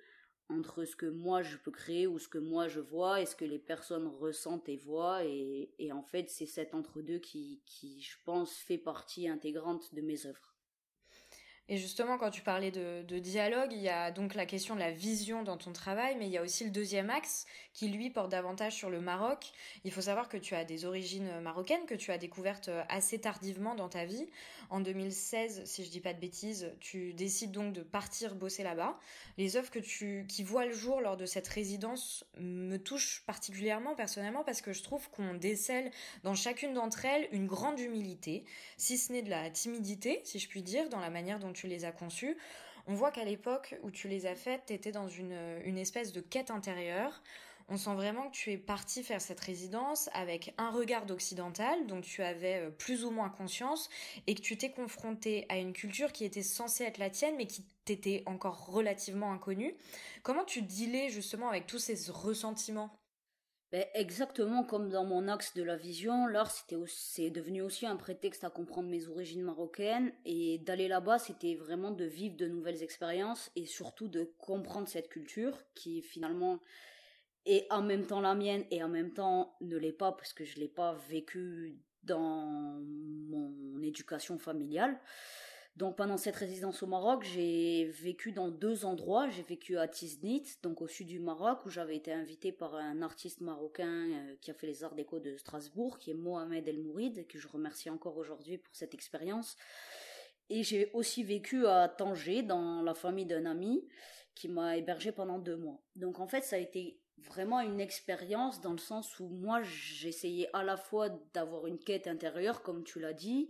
entre 0.49 0.85
ce 0.85 0.95
que 0.95 1.07
moi 1.07 1.41
je 1.41 1.57
peux 1.57 1.71
créer 1.71 2.07
ou 2.07 2.19
ce 2.19 2.27
que 2.27 2.37
moi 2.37 2.67
je 2.67 2.79
vois 2.79 3.21
et 3.21 3.25
ce 3.25 3.35
que 3.35 3.45
les 3.45 3.59
personnes 3.59 4.07
ressentent 4.07 4.69
et 4.69 4.77
voient. 4.77 5.25
Et, 5.25 5.73
et 5.79 5.91
en 5.91 6.03
fait, 6.03 6.29
c'est 6.29 6.45
cet 6.45 6.73
entre-deux 6.73 7.19
qui, 7.19 7.61
qui, 7.65 8.01
je 8.01 8.17
pense, 8.25 8.53
fait 8.57 8.77
partie 8.77 9.27
intégrante 9.27 9.93
de 9.95 10.01
mes 10.01 10.25
œuvres. 10.25 10.54
Et 11.67 11.77
justement, 11.77 12.19
quand 12.19 12.29
tu 12.29 12.41
parlais 12.41 12.69
de, 12.69 13.19
dialogue, 13.19 13.71
il 13.71 13.81
y 13.81 13.89
a 13.89 14.11
donc 14.11 14.35
la 14.35 14.45
question 14.45 14.75
de 14.75 14.79
la 14.79 14.91
vision 14.91 15.41
dans 15.41 15.57
ton 15.57 15.73
travail, 15.73 16.15
mais 16.19 16.27
il 16.27 16.31
y 16.31 16.37
a 16.37 16.43
aussi 16.43 16.63
le 16.63 16.69
deuxième 16.69 17.09
axe 17.09 17.47
qui, 17.73 17.87
lui, 17.89 18.11
porte 18.11 18.29
davantage 18.29 18.73
sur 18.73 18.91
le 18.91 19.01
Maroc. 19.01 19.51
Il 19.83 19.91
faut 19.91 20.01
savoir 20.01 20.29
que 20.29 20.37
tu 20.37 20.53
as 20.53 20.63
des 20.63 20.85
origines 20.85 21.39
marocaines, 21.41 21.85
que 21.87 21.95
tu 21.95 22.11
as 22.11 22.19
découvertes 22.19 22.69
assez 22.87 23.19
tardivement 23.19 23.73
dans 23.73 23.89
ta 23.89 24.05
vie. 24.05 24.27
En 24.69 24.79
2016, 24.79 25.63
si 25.65 25.83
je 25.83 25.89
dis 25.89 26.01
pas 26.01 26.13
de 26.13 26.19
bêtises, 26.19 26.71
tu 26.79 27.13
décides 27.13 27.51
donc 27.51 27.73
de 27.73 27.81
partir 27.81 28.35
bosser 28.35 28.61
là-bas. 28.61 28.99
Les 29.37 29.57
œuvres 29.57 29.71
que 29.71 29.79
tu, 29.79 30.25
qui 30.27 30.43
voient 30.43 30.65
le 30.65 30.73
jour 30.73 31.01
lors 31.01 31.17
de 31.17 31.25
cette 31.25 31.47
résidence 31.47 32.25
me 32.37 32.77
touchent 32.77 33.23
particulièrement 33.25 33.95
personnellement 33.95 34.43
parce 34.43 34.61
que 34.61 34.71
je 34.71 34.83
trouve 34.83 35.09
qu'on 35.09 35.33
décèle 35.33 35.89
dans 36.23 36.35
chacune 36.35 36.73
d'entre 36.73 37.05
elles 37.05 37.27
une 37.31 37.47
grande 37.47 37.79
humilité, 37.79 38.45
si 38.77 38.97
ce 38.97 39.11
n'est 39.11 39.23
de 39.23 39.29
la 39.29 39.49
timidité, 39.49 40.21
si 40.23 40.37
je 40.37 40.47
puis 40.47 40.61
dire, 40.61 40.89
dans 40.89 40.99
la 40.99 41.09
manière 41.09 41.39
dont 41.39 41.54
tu 41.55 41.67
les 41.67 41.85
as 41.85 41.91
conçus, 41.91 42.37
on 42.87 42.93
voit 42.93 43.11
qu'à 43.11 43.23
l'époque 43.23 43.75
où 43.83 43.89
tu 43.89 44.07
les 44.07 44.27
as 44.27 44.35
faites, 44.35 44.67
tu 44.67 44.73
étais 44.73 44.91
dans 44.91 45.07
une, 45.07 45.37
une 45.63 45.77
espèce 45.77 46.11
de 46.11 46.21
quête 46.21 46.51
intérieure. 46.51 47.21
On 47.67 47.77
sent 47.77 47.95
vraiment 47.95 48.29
que 48.29 48.35
tu 48.35 48.51
es 48.51 48.57
parti 48.57 49.01
faire 49.01 49.21
cette 49.21 49.39
résidence 49.39 50.07
avec 50.13 50.53
un 50.59 50.69
regard 50.69 51.09
occidental 51.09 51.87
dont 51.87 51.99
tu 51.99 52.21
avais 52.21 52.61
euh, 52.61 52.69
plus 52.69 53.03
ou 53.05 53.09
moins 53.09 53.29
conscience 53.29 53.89
et 54.27 54.35
que 54.35 54.41
tu 54.41 54.55
t'es 54.55 54.69
confronté 54.69 55.47
à 55.49 55.57
une 55.57 55.73
culture 55.73 56.11
qui 56.11 56.25
était 56.25 56.43
censée 56.43 56.83
être 56.83 56.99
la 56.99 57.09
tienne 57.09 57.35
mais 57.37 57.47
qui 57.47 57.65
t'était 57.83 58.21
encore 58.27 58.67
relativement 58.67 59.31
inconnue. 59.31 59.73
Comment 60.21 60.43
tu 60.43 60.61
dealais 60.61 61.09
justement 61.09 61.49
avec 61.49 61.65
tous 61.65 61.79
ces 61.79 62.11
ressentiments? 62.11 62.91
Ben, 63.75 63.83
exactement 63.93 64.63
comme 64.63 64.87
dans 64.87 65.03
mon 65.03 65.27
axe 65.27 65.53
de 65.53 65.61
la 65.61 65.75
vision, 65.75 66.27
l'art 66.27 66.49
c'était 66.49 66.77
c'est 66.87 67.29
devenu 67.29 67.61
aussi 67.61 67.85
un 67.85 67.97
prétexte 67.97 68.45
à 68.45 68.49
comprendre 68.49 68.87
mes 68.87 69.09
origines 69.09 69.41
marocaines 69.41 70.13
et 70.23 70.59
d'aller 70.59 70.87
là-bas 70.87 71.19
c'était 71.19 71.55
vraiment 71.55 71.91
de 71.91 72.05
vivre 72.05 72.37
de 72.37 72.47
nouvelles 72.47 72.83
expériences 72.83 73.51
et 73.57 73.65
surtout 73.65 74.07
de 74.07 74.31
comprendre 74.37 74.87
cette 74.87 75.09
culture 75.09 75.61
qui 75.73 76.01
finalement 76.01 76.61
est 77.45 77.67
en 77.69 77.81
même 77.81 78.05
temps 78.07 78.21
la 78.21 78.33
mienne 78.33 78.63
et 78.71 78.81
en 78.81 78.87
même 78.87 79.11
temps 79.11 79.57
ne 79.59 79.75
l'est 79.75 79.91
pas 79.91 80.13
parce 80.13 80.31
que 80.31 80.45
je 80.45 80.57
l'ai 80.57 80.69
pas 80.69 80.93
vécu 81.09 81.77
dans 82.03 82.79
mon 83.27 83.81
éducation 83.81 84.39
familiale. 84.39 84.97
Donc 85.75 85.97
pendant 85.97 86.15
cette 86.15 86.37
résidence 86.37 86.83
au 86.83 86.87
Maroc, 86.87 87.23
j'ai 87.23 87.85
vécu 87.85 88.31
dans 88.31 88.47
deux 88.47 88.85
endroits. 88.85 89.27
J'ai 89.29 89.43
vécu 89.43 89.77
à 89.77 89.89
Tiznit, 89.89 90.43
donc 90.63 90.81
au 90.81 90.87
sud 90.87 91.07
du 91.07 91.19
Maroc, 91.19 91.65
où 91.65 91.69
j'avais 91.69 91.97
été 91.97 92.13
invitée 92.13 92.53
par 92.53 92.75
un 92.75 93.01
artiste 93.01 93.41
marocain 93.41 94.09
euh, 94.09 94.35
qui 94.39 94.51
a 94.51 94.53
fait 94.53 94.67
les 94.67 94.85
arts 94.85 94.95
déco 94.95 95.19
de 95.19 95.35
Strasbourg, 95.35 95.97
qui 95.99 96.11
est 96.11 96.15
Mohamed 96.15 96.65
El 96.65 96.79
Mourid, 96.79 97.27
que 97.27 97.37
je 97.37 97.47
remercie 97.49 97.89
encore 97.89 98.15
aujourd'hui 98.15 98.57
pour 98.57 98.73
cette 98.73 98.93
expérience. 98.93 99.57
Et 100.49 100.63
j'ai 100.63 100.91
aussi 100.93 101.23
vécu 101.23 101.67
à 101.67 101.89
Tanger, 101.89 102.41
dans 102.43 102.81
la 102.81 102.93
famille 102.93 103.25
d'un 103.25 103.45
ami, 103.45 103.85
qui 104.33 104.47
m'a 104.47 104.77
hébergé 104.77 105.11
pendant 105.11 105.39
deux 105.39 105.57
mois. 105.57 105.81
Donc 105.97 106.21
en 106.21 106.27
fait, 106.27 106.41
ça 106.41 106.55
a 106.55 106.59
été 106.59 107.01
vraiment 107.17 107.59
une 107.59 107.81
expérience 107.81 108.61
dans 108.61 108.71
le 108.71 108.77
sens 108.77 109.19
où 109.19 109.27
moi, 109.27 109.61
j'essayais 109.63 110.49
à 110.53 110.63
la 110.63 110.77
fois 110.77 111.09
d'avoir 111.33 111.67
une 111.67 111.79
quête 111.79 112.07
intérieure, 112.07 112.61
comme 112.61 112.83
tu 112.83 112.99
l'as 112.99 113.13
dit, 113.13 113.49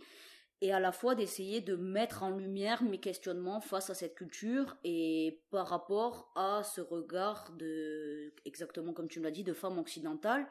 et 0.62 0.72
à 0.72 0.80
la 0.80 0.92
fois 0.92 1.16
d'essayer 1.16 1.62
de 1.62 1.76
mettre 1.76 2.24
en 2.24 2.30
lumière 2.30 2.82
mes 2.84 3.00
questionnements 3.00 3.60
face 3.62 3.90
à 3.90 3.94
cette 3.94 4.16
culture 4.16 4.78
et 4.84 5.42
par 5.52 5.68
rapport 5.68 6.32
à 6.36 6.64
ce 6.64 6.82
regard 6.82 7.52
de, 7.58 8.34
exactement 8.46 8.94
comme 8.94 9.10
tu 9.10 9.20
me 9.20 9.26
l'as 9.26 9.32
dit, 9.32 9.44
de 9.44 9.54
femme 9.54 9.78
occidentale. 9.78 10.48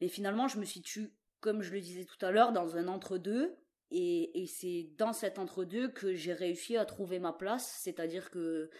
Et 0.00 0.08
finalement, 0.08 0.48
je 0.48 0.58
me 0.58 0.64
situe, 0.64 1.12
comme 1.40 1.62
je 1.62 1.72
le 1.72 1.80
disais 1.80 2.04
tout 2.04 2.24
à 2.24 2.32
l'heure, 2.32 2.52
dans 2.52 2.76
un 2.76 2.88
entre-deux. 2.88 3.54
Et, 3.92 4.42
et 4.42 4.46
c'est 4.46 4.90
dans 4.96 5.12
cet 5.12 5.38
entre-deux 5.38 5.88
que 5.88 6.14
j'ai 6.14 6.32
réussi 6.32 6.76
à 6.76 6.84
trouver 6.84 7.20
ma 7.20 7.32
place. 7.32 7.78
C'est-à-dire 7.82 8.30
que 8.30 8.70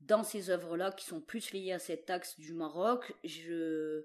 dans 0.00 0.22
ces 0.22 0.50
œuvres-là, 0.50 0.92
qui 0.92 1.06
sont 1.06 1.22
plus 1.22 1.52
liées 1.52 1.72
à 1.72 1.78
cet 1.78 2.10
axe 2.10 2.38
du 2.38 2.52
Maroc, 2.52 3.14
je, 3.24 4.04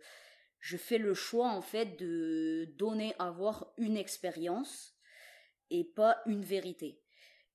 je 0.59 0.77
fais 0.77 0.97
le 0.97 1.13
choix, 1.13 1.49
en 1.49 1.61
fait, 1.61 1.99
de 1.99 2.69
donner 2.77 3.13
à 3.19 3.29
voir 3.29 3.73
une 3.77 3.97
expérience 3.97 4.95
et 5.71 5.83
pas 5.83 6.21
une 6.27 6.43
vérité. 6.43 7.01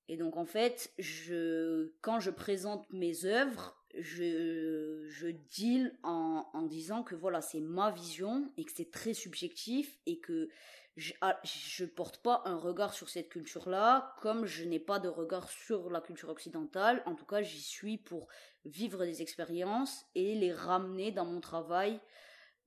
Et 0.09 0.17
donc 0.17 0.37
en 0.37 0.45
fait, 0.45 0.91
je, 0.97 1.93
quand 2.01 2.19
je 2.19 2.31
présente 2.31 2.85
mes 2.91 3.25
œuvres, 3.25 3.77
je, 3.97 5.05
je 5.09 5.27
deal 5.27 5.97
en, 6.03 6.61
disant 6.63 7.03
que 7.03 7.15
voilà, 7.15 7.41
c'est 7.41 7.59
ma 7.59 7.91
vision 7.91 8.51
et 8.57 8.65
que 8.65 8.71
c'est 8.75 8.91
très 8.91 9.13
subjectif 9.13 9.97
et 10.05 10.19
que 10.19 10.49
je, 10.95 11.13
ah, 11.21 11.39
je 11.43 11.85
porte 11.85 12.17
pas 12.17 12.41
un 12.45 12.57
regard 12.57 12.93
sur 12.93 13.09
cette 13.09 13.29
culture-là, 13.29 14.15
comme 14.21 14.45
je 14.45 14.63
n'ai 14.63 14.79
pas 14.79 14.99
de 14.99 15.07
regard 15.07 15.49
sur 15.49 15.89
la 15.89 16.01
culture 16.01 16.29
occidentale. 16.29 17.03
En 17.05 17.15
tout 17.15 17.25
cas, 17.25 17.41
j'y 17.41 17.61
suis 17.61 17.97
pour 17.97 18.27
vivre 18.65 19.05
des 19.05 19.21
expériences 19.21 20.05
et 20.15 20.35
les 20.35 20.51
ramener 20.51 21.11
dans 21.11 21.25
mon 21.25 21.39
travail, 21.39 21.99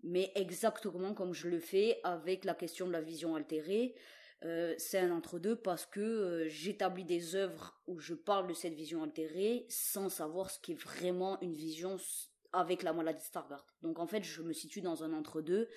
mais 0.02 0.30
exactement 0.34 1.12
comme 1.12 1.34
je 1.34 1.48
le 1.48 1.58
fais 1.58 2.00
avec 2.04 2.44
la 2.44 2.54
question 2.54 2.86
de 2.86 2.92
la 2.92 3.00
vision 3.00 3.34
altérée. 3.34 3.94
Euh, 4.44 4.74
c'est 4.78 4.98
un 4.98 5.10
entre-deux 5.10 5.56
parce 5.56 5.84
que 5.84 6.00
euh, 6.00 6.48
j'établis 6.48 7.04
des 7.04 7.34
œuvres 7.34 7.78
où 7.86 7.98
je 7.98 8.14
parle 8.14 8.46
de 8.46 8.54
cette 8.54 8.72
vision 8.72 9.02
altérée 9.02 9.66
sans 9.68 10.08
savoir 10.08 10.50
ce 10.50 10.58
qui 10.58 10.72
est 10.72 10.82
vraiment 10.82 11.38
une 11.42 11.52
vision 11.52 11.98
avec 12.52 12.82
la 12.82 12.94
maladie 12.94 13.24
Stargardt. 13.24 13.66
Donc 13.82 13.98
en 13.98 14.06
fait, 14.06 14.24
je 14.24 14.42
me 14.42 14.54
situe 14.54 14.80
dans 14.80 15.04
un 15.04 15.12
entre-deux 15.12 15.68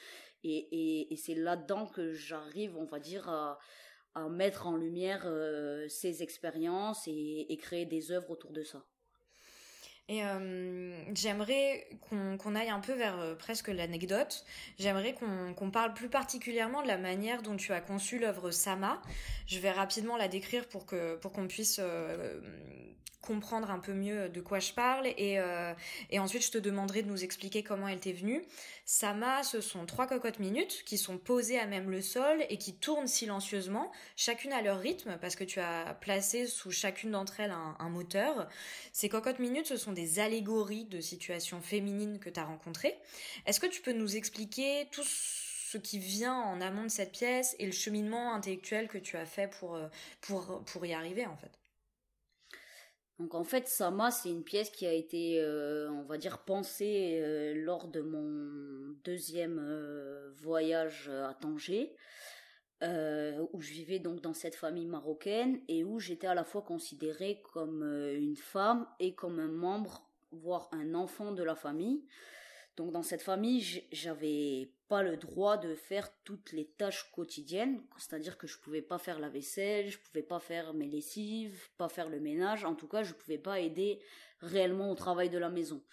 et, 0.45 1.11
et, 1.11 1.15
c'est 1.15 1.35
là-dedans 1.35 1.87
que 1.87 2.13
j'arrive, 2.13 2.75
on 2.77 2.85
va 2.85 2.99
dire, 2.99 3.29
à, 3.29 3.59
à 4.13 4.27
mettre 4.27 4.67
en 4.67 4.75
lumière 4.75 5.23
euh, 5.25 5.87
ces 5.87 6.21
expériences 6.21 7.07
et, 7.07 7.45
et, 7.49 7.57
créer 7.57 7.85
des 7.85 8.11
œuvres 8.11 8.31
autour 8.31 8.51
de 8.51 8.63
ça. 8.63 8.85
Et 10.09 10.23
euh, 10.23 10.91
j'aimerais 11.13 11.87
qu'on 12.09 12.55
aille 12.55 12.69
un 12.69 12.81
peu 12.81 12.93
vers 12.93 13.17
euh, 13.19 13.35
presque 13.35 13.69
l'anecdote. 13.69 14.43
J'aimerais 14.77 15.13
qu'on 15.13 15.71
parle 15.71 15.93
plus 15.93 16.09
particulièrement 16.09 16.81
de 16.81 16.87
la 16.87 16.97
manière 16.97 17.41
dont 17.41 17.55
tu 17.55 17.71
as 17.71 17.79
conçu 17.79 18.19
l'œuvre 18.19 18.51
Sama. 18.51 19.01
Je 19.47 19.59
vais 19.59 19.71
rapidement 19.71 20.17
la 20.17 20.27
décrire 20.27 20.67
pour 20.67 20.85
que 20.85 21.15
pour 21.15 21.31
qu'on 21.31 21.47
puisse 21.47 21.79
euh, 21.81 22.41
comprendre 23.21 23.71
un 23.71 23.79
peu 23.79 23.93
mieux 23.93 24.27
de 24.27 24.41
quoi 24.41 24.59
je 24.59 24.73
parle 24.73 25.07
et, 25.07 25.39
et 26.09 26.19
ensuite 26.19 26.45
je 26.45 26.51
te 26.51 26.57
demanderai 26.57 27.03
de 27.03 27.07
nous 27.07 27.23
expliquer 27.23 27.63
comment 27.63 27.87
elle 27.87 28.01
t'est 28.01 28.11
venue. 28.11 28.43
Sama, 28.85 29.43
ce 29.43 29.61
sont 29.61 29.85
trois 29.85 30.07
cocottes 30.07 30.39
minutes 30.39 30.83
qui 30.85 30.97
sont 30.97 31.17
posées 31.17 31.57
à 31.57 31.65
même 31.65 31.89
le 31.89 32.01
sol 32.01 32.43
et 32.49 32.57
qui 32.57 32.75
tournent 32.75 33.07
silencieusement, 33.07 33.91
chacune 34.17 34.51
à 34.51 34.61
leur 34.61 34.79
rythme 34.79 35.17
parce 35.21 35.37
que 35.37 35.45
tu 35.45 35.61
as 35.61 35.97
placé 36.01 36.47
sous 36.47 36.69
chacune 36.69 37.11
d'entre 37.11 37.39
elles 37.39 37.51
un, 37.51 37.77
un, 37.79 37.89
moteur. 37.89 38.49
Ces 38.91 39.07
cocottes 39.07 39.39
minutes, 39.39 39.67
ce 39.67 39.77
sont 39.77 39.92
des 39.93 40.19
allégories 40.19 40.85
de 40.85 40.99
situations 40.99 41.61
féminines 41.61 42.19
que 42.19 42.29
tu 42.29 42.39
as 42.39 42.45
rencontrées. 42.45 42.95
Est-ce 43.45 43.59
que 43.59 43.67
tu 43.67 43.81
peux 43.81 43.93
nous 43.93 44.15
expliquer 44.15 44.87
tout 44.91 45.03
ce 45.03 45.77
qui 45.77 45.99
vient 45.99 46.35
en 46.35 46.61
amont 46.61 46.83
de 46.83 46.89
cette 46.89 47.11
pièce 47.11 47.55
et 47.59 47.65
le 47.65 47.71
cheminement 47.71 48.33
intellectuel 48.33 48.87
que 48.87 48.97
tu 48.97 49.17
as 49.17 49.25
fait 49.25 49.47
pour, 49.47 49.75
euh, 49.75 49.87
pour, 50.21 50.63
pour 50.65 50.85
y 50.85 50.93
arriver 50.93 51.25
en 51.25 51.37
fait? 51.37 51.51
Donc 53.19 53.35
en 53.35 53.43
fait, 53.43 53.67
Sama, 53.67 54.11
c'est 54.11 54.29
une 54.29 54.43
pièce 54.43 54.69
qui 54.71 54.85
a 54.87 54.91
été, 54.91 55.39
euh, 55.39 55.89
on 55.91 56.03
va 56.03 56.17
dire, 56.17 56.39
pensée 56.39 57.19
euh, 57.21 57.53
lors 57.55 57.87
de 57.87 58.01
mon 58.01 58.95
deuxième 59.03 59.61
voyage 60.41 61.09
à 61.09 61.33
Tanger, 61.35 61.95
où 62.83 63.61
je 63.61 63.71
vivais 63.71 63.99
donc 63.99 64.21
dans 64.21 64.33
cette 64.33 64.55
famille 64.55 64.85
marocaine 64.85 65.61
et 65.67 65.83
où 65.83 65.99
j'étais 65.99 66.27
à 66.27 66.35
la 66.35 66.43
fois 66.43 66.61
considérée 66.61 67.41
comme 67.53 67.83
une 67.83 68.35
femme 68.35 68.87
et 68.99 69.15
comme 69.15 69.39
un 69.39 69.47
membre, 69.47 70.05
voire 70.31 70.69
un 70.71 70.93
enfant 70.93 71.31
de 71.31 71.43
la 71.43 71.55
famille. 71.55 72.03
Donc 72.75 72.91
dans 72.91 73.03
cette 73.03 73.21
famille, 73.21 73.83
j'avais 73.91 74.71
pas 74.87 75.03
le 75.03 75.15
droit 75.15 75.57
de 75.57 75.75
faire 75.75 76.09
toutes 76.23 76.51
les 76.51 76.65
tâches 76.65 77.11
quotidiennes, 77.11 77.81
c'est-à-dire 77.97 78.37
que 78.37 78.47
je 78.47 78.57
pouvais 78.59 78.81
pas 78.81 78.97
faire 78.97 79.19
la 79.19 79.29
vaisselle, 79.29 79.89
je 79.89 79.99
pouvais 79.99 80.23
pas 80.23 80.39
faire 80.39 80.73
mes 80.73 80.87
lessives, 80.87 81.69
pas 81.77 81.87
faire 81.87 82.09
le 82.09 82.19
ménage, 82.19 82.65
en 82.65 82.73
tout 82.73 82.87
cas, 82.87 83.03
je 83.03 83.13
pouvais 83.13 83.37
pas 83.37 83.59
aider 83.59 83.99
réellement 84.39 84.89
au 84.89 84.95
travail 84.95 85.29
de 85.29 85.37
la 85.37 85.49
maison. 85.49 85.83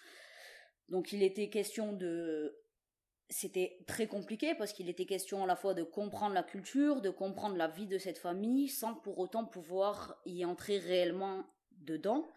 Donc 0.89 1.13
il 1.13 1.21
était 1.21 1.49
question 1.49 1.93
de 1.93 2.57
c'était 3.31 3.77
très 3.87 4.07
compliqué 4.07 4.53
parce 4.55 4.73
qu'il 4.73 4.89
était 4.89 5.05
question 5.05 5.43
à 5.43 5.47
la 5.47 5.55
fois 5.55 5.73
de 5.73 5.83
comprendre 5.83 6.33
la 6.33 6.43
culture, 6.43 7.01
de 7.01 7.09
comprendre 7.09 7.55
la 7.55 7.69
vie 7.69 7.87
de 7.87 7.97
cette 7.97 8.17
famille 8.17 8.67
sans 8.67 8.93
pour 8.93 9.19
autant 9.19 9.45
pouvoir 9.45 10.21
y 10.25 10.43
entrer 10.43 10.77
réellement 10.77 11.45
dedans. 11.71 12.29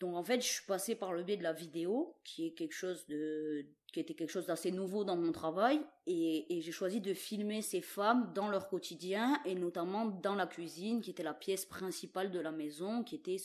Donc 0.00 0.16
en 0.16 0.24
fait, 0.24 0.40
je 0.40 0.48
suis 0.48 0.66
passée 0.66 0.96
par 0.96 1.12
le 1.12 1.22
biais 1.22 1.36
de 1.36 1.44
la 1.44 1.52
vidéo, 1.52 2.16
qui 2.24 2.46
est 2.46 2.50
quelque 2.50 2.74
chose 2.74 3.06
de, 3.06 3.66
qui 3.92 4.00
était 4.00 4.14
quelque 4.14 4.30
chose 4.30 4.46
d'assez 4.46 4.72
nouveau 4.72 5.04
dans 5.04 5.16
mon 5.16 5.30
travail, 5.32 5.80
et, 6.06 6.60
j'ai 6.60 6.72
choisi 6.72 7.00
de 7.00 7.14
filmer 7.14 7.62
ces 7.62 7.80
femmes 7.80 8.32
dans 8.34 8.48
leur 8.48 8.68
quotidien 8.68 9.40
et 9.44 9.54
notamment 9.54 10.06
dans 10.06 10.34
la 10.34 10.46
cuisine, 10.46 11.00
qui 11.00 11.10
était 11.10 11.22
la 11.22 11.34
pièce 11.34 11.64
principale 11.64 12.32
de 12.32 12.40
la 12.40 12.50
maison, 12.50 13.04
qui 13.04 13.14
était 13.14 13.38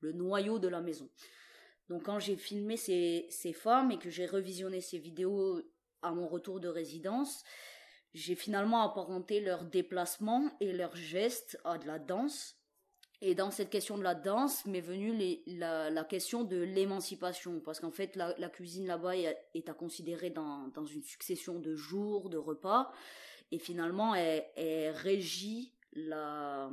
le 0.00 0.12
noyau 0.12 0.60
de 0.60 0.68
la 0.68 0.80
maison. 0.80 1.10
Donc 1.90 2.04
quand 2.04 2.18
j'ai 2.18 2.36
filmé 2.36 2.76
ces 2.78 3.52
femmes 3.52 3.90
et 3.90 3.98
que 3.98 4.08
j'ai 4.08 4.26
revisionné 4.26 4.80
ces 4.80 4.98
vidéos 4.98 5.60
à 6.04 6.12
mon 6.12 6.28
retour 6.28 6.60
de 6.60 6.68
résidence, 6.68 7.42
j'ai 8.12 8.36
finalement 8.36 8.82
apparenté 8.82 9.40
leurs 9.40 9.64
déplacements 9.64 10.48
et 10.60 10.72
leurs 10.72 10.94
gestes 10.94 11.58
à 11.64 11.78
de 11.78 11.86
la 11.86 11.98
danse. 11.98 12.56
Et 13.20 13.34
dans 13.34 13.50
cette 13.50 13.70
question 13.70 13.96
de 13.96 14.02
la 14.02 14.14
danse 14.14 14.66
m'est 14.66 14.80
venue 14.80 15.14
la, 15.46 16.04
question 16.04 16.44
de 16.44 16.58
l'émancipation, 16.58 17.60
parce 17.60 17.80
qu'en 17.80 17.90
fait 17.90 18.14
la, 18.16 18.48
cuisine 18.50 18.86
là-bas 18.86 19.16
est, 19.16 19.68
à 19.68 19.72
considérer 19.72 20.30
dans, 20.30 20.70
une 20.86 21.02
succession 21.02 21.58
de 21.58 21.74
jours, 21.74 22.28
de 22.28 22.36
repas, 22.36 22.92
et 23.50 23.58
finalement 23.58 24.14
elle, 24.14 24.44
elle 24.56 24.90
régit 24.90 25.72
le 25.94 26.68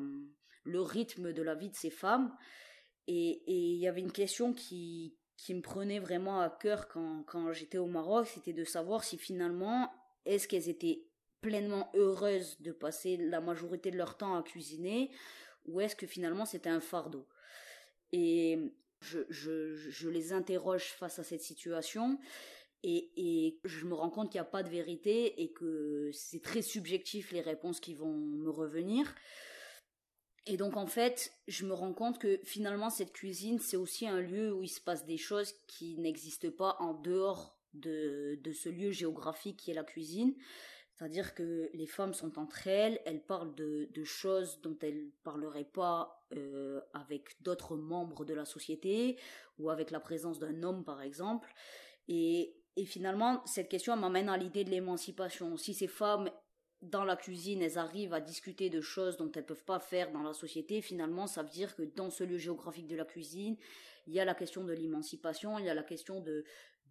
rythme 0.82 1.32
de 1.34 1.42
la 1.42 1.56
vie 1.56 1.70
de 1.70 1.76
ces 1.76 1.90
femmes. 1.90 2.36
Et 3.08 3.42
il 3.48 3.78
y 3.78 3.88
avait 3.88 4.02
une 4.02 4.12
question 4.12 4.54
qui, 4.54 5.16
qui 5.42 5.56
me 5.56 5.62
prenait 5.62 5.98
vraiment 5.98 6.40
à 6.40 6.52
cœur 6.52 6.88
quand, 6.88 7.24
quand 7.26 7.52
j'étais 7.52 7.80
au 7.80 7.88
Maroc, 7.88 8.28
c'était 8.28 8.54
de 8.54 8.64
savoir 8.64 9.04
si 9.04 9.18
finalement, 9.18 9.92
est-ce 10.26 10.48
qu'elles 10.48 10.70
étaient 10.70 11.02
pleinement 11.42 11.90
heureuses 11.96 12.62
de 12.62 12.72
passer 12.72 13.18
la 13.18 13.42
majorité 13.42 13.90
de 13.90 13.98
leur 13.98 14.18
temps 14.18 14.38
à 14.38 14.44
cuisiner, 14.44 15.10
ou 15.66 15.82
est-ce 15.82 15.96
que 15.96 16.06
finalement 16.06 16.46
c'était 16.46 16.70
un 16.70 16.80
fardeau 16.80 17.26
Et 18.12 18.60
je, 19.00 19.22
je, 19.32 20.10
les 20.10 20.32
interroge 20.32 20.92
face 20.92 21.18
à 21.18 21.24
cette 21.24 21.42
situation 21.42 22.20
et, 22.84 23.10
et 23.18 23.60
je 23.64 23.86
me 23.88 23.96
rends 23.96 24.12
compte 24.12 24.32
qu'il 24.32 24.40
n'y 24.40 24.46
a 24.48 24.52
pas 24.52 24.62
de 24.62 24.70
vérité 24.70 25.42
et 25.42 25.52
que 25.52 26.12
c'est 26.14 26.44
très 26.44 26.62
subjectif 26.62 27.32
les 27.32 27.42
réponses 27.42 27.80
qui 27.80 27.96
vont 27.96 28.14
me 28.14 28.52
revenir. 28.52 29.16
Et 30.48 30.58
donc 30.58 30.76
en 30.76 30.88
fait, 30.88 31.32
je 31.48 31.66
me 31.66 31.74
rends 31.74 31.94
compte 31.94 32.18
que 32.18 32.40
finalement 32.44 32.90
cette 32.90 33.14
cuisine, 33.14 33.60
c'est 33.60 33.78
aussi 33.78 34.08
un 34.08 34.22
lieu 34.22 34.54
où 34.54 34.64
il 34.64 34.70
se 34.70 34.82
passe 34.82 35.06
des 35.06 35.18
choses 35.18 35.54
qui 35.68 35.98
n'existent 35.98 36.52
pas 36.52 36.78
en 36.80 36.94
dehors 36.94 37.58
de, 37.74 38.40
de 38.44 38.52
ce 38.52 38.70
lieu 38.70 38.92
géographique 38.92 39.58
qui 39.58 39.72
est 39.72 39.76
la 39.76 39.84
cuisine. 39.84 40.34
C'est-à-dire 40.94 41.34
que 41.34 41.70
les 41.74 41.88
femmes 41.88 42.14
sont 42.14 42.38
entre 42.38 42.68
elles, 42.68 43.02
elles 43.06 43.24
parlent 43.24 43.56
de, 43.56 43.90
de 43.92 44.04
choses 44.04 44.62
dont 44.62 44.78
elles 44.82 45.10
parleraient 45.24 45.64
pas 45.64 46.24
euh, 46.34 46.80
avec 46.94 47.42
d'autres 47.42 47.76
membres 47.76 48.24
de 48.24 48.34
la 48.34 48.46
société 48.46 49.18
ou 49.58 49.70
avec 49.70 49.90
la 49.90 50.00
présence 50.00 50.38
d'un 50.38 50.64
homme 50.64 50.84
par 50.84 51.02
exemple. 51.02 51.54
Et, 52.08 52.56
et 52.76 52.86
finalement, 52.86 53.44
cette 53.46 53.70
question 53.70 53.96
m'amène 53.96 54.30
à 54.30 54.38
l'idée 54.38 54.64
de 54.64 54.70
l'émancipation. 54.70 55.58
Si 55.58 55.74
ces 55.74 55.88
femmes 55.88 56.30
dans 56.82 57.04
la 57.04 57.16
cuisine, 57.16 57.62
elles 57.62 57.78
arrivent 57.78 58.14
à 58.14 58.22
discuter 58.22 58.70
de 58.70 58.82
choses 58.82 59.18
dont 59.18 59.32
elles 59.32 59.46
peuvent 59.46 59.64
pas 59.64 59.80
faire 59.80 60.12
dans 60.12 60.24
la 60.24 60.34
société, 60.34 60.82
finalement, 60.82 61.28
ça 61.28 61.44
veut 61.44 61.50
dire 61.50 61.76
que 61.76 61.84
dans 61.84 62.10
ce 62.10 62.24
lieu 62.24 62.38
géographique 62.38 62.88
de 62.88 62.96
la 62.96 63.06
cuisine, 63.06 63.56
il 64.08 64.14
y 64.14 64.20
a 64.20 64.26
la 64.26 64.34
question 64.34 64.64
de 64.64 64.74
l'émancipation, 64.74 65.60
il 65.60 65.66
y 65.66 65.70
a 65.70 65.74
la 65.76 65.84
question 65.84 66.24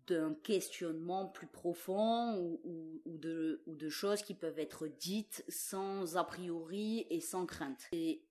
d'un 0.07 0.35
questionnement 0.43 1.27
plus 1.27 1.49
profond 1.49 2.37
ou, 2.39 3.03
de, 3.07 3.89
choses 3.89 4.23
qui 4.23 4.35
peuvent 4.35 4.59
être 4.59 4.87
dites 4.87 5.45
sans 5.49 6.17
a 6.17 6.25
priori 6.25 7.07
et 7.11 7.21
sans 7.21 7.47
crainte. 7.47 7.89
Et 7.93 8.23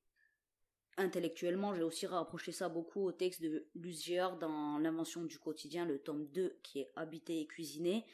intellectuellement, 0.97 1.75
j'ai 1.75 1.83
aussi 1.83 2.07
rapproché 2.07 2.53
ça 2.53 2.69
beaucoup 2.69 3.05
au 3.05 3.11
texte 3.11 3.41
de 3.41 3.67
Lucier 3.75 4.25
dans 4.39 4.77
L'invention 4.77 5.23
du 5.23 5.37
quotidien, 5.39 5.85
le 5.85 5.99
tome 5.99 6.27
2, 6.27 6.57
qui 6.63 6.79
est 6.79 6.91
Habité 6.95 7.41
et 7.41 7.47
cuisiné, 7.47 8.05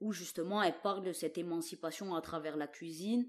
où 0.00 0.12
justement 0.12 0.62
elle 0.62 0.80
parle 0.80 1.04
de 1.04 1.12
cette 1.12 1.38
émancipation 1.38 2.14
à 2.14 2.20
travers 2.20 2.56
la 2.56 2.66
cuisine, 2.66 3.28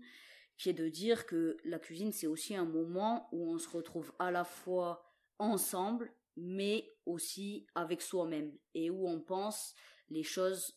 qui 0.57 0.69
est 0.69 0.73
de 0.73 0.89
dire 0.89 1.25
que 1.25 1.57
la 1.63 1.79
cuisine 1.79 2.11
c'est 2.11 2.27
aussi 2.27 2.55
un 2.55 2.65
moment 2.65 3.27
où 3.31 3.49
on 3.49 3.57
se 3.57 3.69
retrouve 3.69 4.11
à 4.19 4.31
la 4.31 4.43
fois 4.43 5.03
ensemble 5.39 6.13
mais 6.35 6.91
aussi 7.05 7.67
avec 7.75 8.01
soi-même 8.01 8.57
et 8.73 8.89
où 8.89 9.07
on 9.07 9.19
pense 9.19 9.73
les 10.09 10.23
choses 10.23 10.75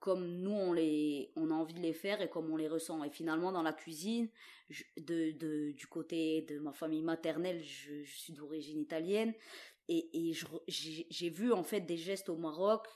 comme 0.00 0.26
nous 0.42 0.52
on 0.52 0.72
les 0.72 1.32
on 1.36 1.50
a 1.50 1.54
envie 1.54 1.74
de 1.74 1.80
les 1.80 1.92
faire 1.92 2.20
et 2.20 2.28
comme 2.28 2.50
on 2.50 2.56
les 2.56 2.68
ressent. 2.68 3.02
Et 3.04 3.10
finalement 3.10 3.52
dans 3.52 3.62
la 3.62 3.72
cuisine 3.72 4.28
du 4.68 5.86
côté 5.88 6.42
de 6.42 6.58
ma 6.58 6.72
famille 6.72 7.02
maternelle 7.02 7.62
je, 7.62 8.04
suis 8.04 8.32
d'origine 8.32 8.80
italienne 8.80 9.34
et 9.88 10.32
j'ai 10.68 11.30
vu 11.30 11.52
en 11.52 11.62
fait 11.62 11.80
des 11.80 11.96
gestes 11.96 12.28
au 12.28 12.36
Maroc 12.36 12.86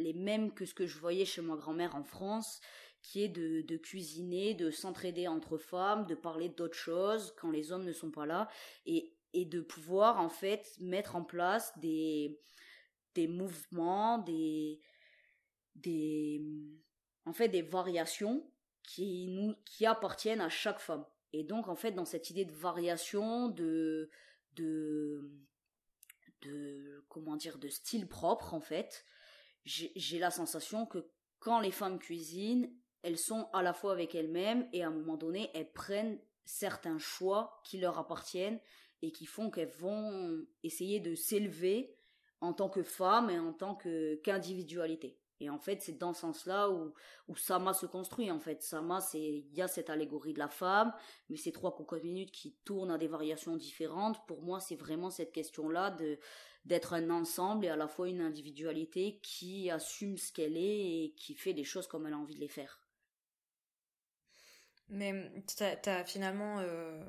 les 0.00 0.12
mêmes 0.12 0.52
que 0.52 0.64
ce 0.64 0.74
que 0.74 0.86
je 0.86 0.98
voyais 0.98 1.24
chez 1.24 1.42
ma 1.42 1.56
grand-mère 1.56 1.94
en 1.96 2.04
France 2.04 2.60
qui 3.02 3.22
est 3.22 3.28
de, 3.28 3.76
cuisiner, 3.78 4.52
de 4.54 4.70
s'entraider 4.70 5.26
entre 5.26 5.56
femmes, 5.56 6.04
de 6.06 6.14
parler 6.14 6.50
d'autres 6.50 6.76
choses 6.76 7.34
quand 7.38 7.50
les 7.50 7.72
hommes 7.72 7.84
ne 7.84 7.92
sont 7.92 8.10
pas 8.10 8.26
là. 8.26 8.48
Et, 8.84 9.14
et 9.32 9.46
de 9.46 9.62
pouvoir 9.62 10.20
en 10.20 10.28
fait 10.28 10.76
mettre 10.80 11.16
en 11.16 11.24
place 11.24 11.72
des 11.78 12.38
des 13.14 13.26
mouvements, 13.26 14.18
des, 14.18 14.80
des, 15.74 16.42
en 17.24 17.32
fait, 17.32 17.48
des 17.48 17.62
variations 17.62 18.48
qui 18.82 19.28
nous, 19.28 19.54
qui 19.64 19.86
appartiennent 19.86 20.40
à 20.40 20.48
chaque 20.48 20.80
femme. 20.80 21.04
Et 21.32 21.44
donc, 21.44 21.68
en 21.68 21.76
fait, 21.76 21.92
dans 21.92 22.04
cette 22.04 22.30
idée 22.30 22.44
de 22.44 22.52
variation, 22.52 23.48
de, 23.48 24.10
de, 24.54 25.30
de, 26.42 27.04
comment 27.08 27.36
dire, 27.36 27.58
de 27.58 27.68
style 27.68 28.08
propre, 28.08 28.54
en 28.54 28.60
fait, 28.60 29.04
j'ai 29.64 30.18
la 30.18 30.30
sensation 30.30 30.86
que 30.86 31.06
quand 31.38 31.60
les 31.60 31.70
femmes 31.70 31.98
cuisinent, 31.98 32.72
elles 33.02 33.18
sont 33.18 33.48
à 33.52 33.62
la 33.62 33.72
fois 33.72 33.92
avec 33.92 34.14
elles-mêmes 34.14 34.68
et 34.72 34.82
à 34.82 34.88
un 34.88 34.92
moment 34.92 35.16
donné, 35.16 35.50
elles 35.54 35.72
prennent 35.72 36.18
certains 36.44 36.98
choix 36.98 37.60
qui 37.64 37.78
leur 37.78 37.98
appartiennent 37.98 38.60
et 39.02 39.12
qui 39.12 39.26
font 39.26 39.50
qu'elles 39.50 39.68
vont 39.78 40.44
essayer 40.62 41.00
de 41.00 41.14
s'élever 41.14 41.96
en 42.40 42.52
tant 42.52 42.68
que 42.68 42.82
femme 42.82 43.30
et 43.30 43.38
en 43.38 43.52
tant 43.52 43.76
qu'individualité. 43.76 45.18
Et 45.42 45.48
en 45.48 45.58
fait, 45.58 45.80
c'est 45.80 45.96
dans 45.96 46.12
ce 46.12 46.20
sens-là 46.20 46.70
où, 46.70 46.92
où 47.28 47.36
Sama 47.36 47.72
se 47.72 47.86
construit, 47.86 48.30
en 48.30 48.40
fait. 48.40 48.62
Sama, 48.62 49.00
c'est, 49.00 49.18
il 49.18 49.54
y 49.54 49.62
a 49.62 49.68
cette 49.68 49.88
allégorie 49.88 50.34
de 50.34 50.38
la 50.38 50.48
femme, 50.48 50.92
mais 51.30 51.36
ces 51.36 51.50
trois 51.50 51.74
cocottes 51.74 52.04
minutes 52.04 52.30
qui 52.30 52.56
tournent 52.64 52.90
à 52.90 52.98
des 52.98 53.08
variations 53.08 53.56
différentes. 53.56 54.18
Pour 54.26 54.42
moi, 54.42 54.60
c'est 54.60 54.76
vraiment 54.76 55.08
cette 55.08 55.32
question-là 55.32 55.92
de, 55.92 56.18
d'être 56.64 56.92
un 56.92 57.10
ensemble 57.10 57.64
et 57.64 57.68
à 57.68 57.76
la 57.76 57.88
fois 57.88 58.08
une 58.08 58.20
individualité 58.20 59.18
qui 59.22 59.70
assume 59.70 60.16
ce 60.16 60.32
qu'elle 60.32 60.56
est 60.56 61.04
et 61.04 61.14
qui 61.16 61.34
fait 61.34 61.52
les 61.52 61.64
choses 61.64 61.86
comme 61.86 62.06
elle 62.06 62.12
a 62.12 62.18
envie 62.18 62.34
de 62.34 62.40
les 62.40 62.48
faire. 62.48 62.80
Mais 64.88 65.32
t'as 65.56 65.76
as 65.86 66.04
finalement 66.04 66.58
euh, 66.58 67.02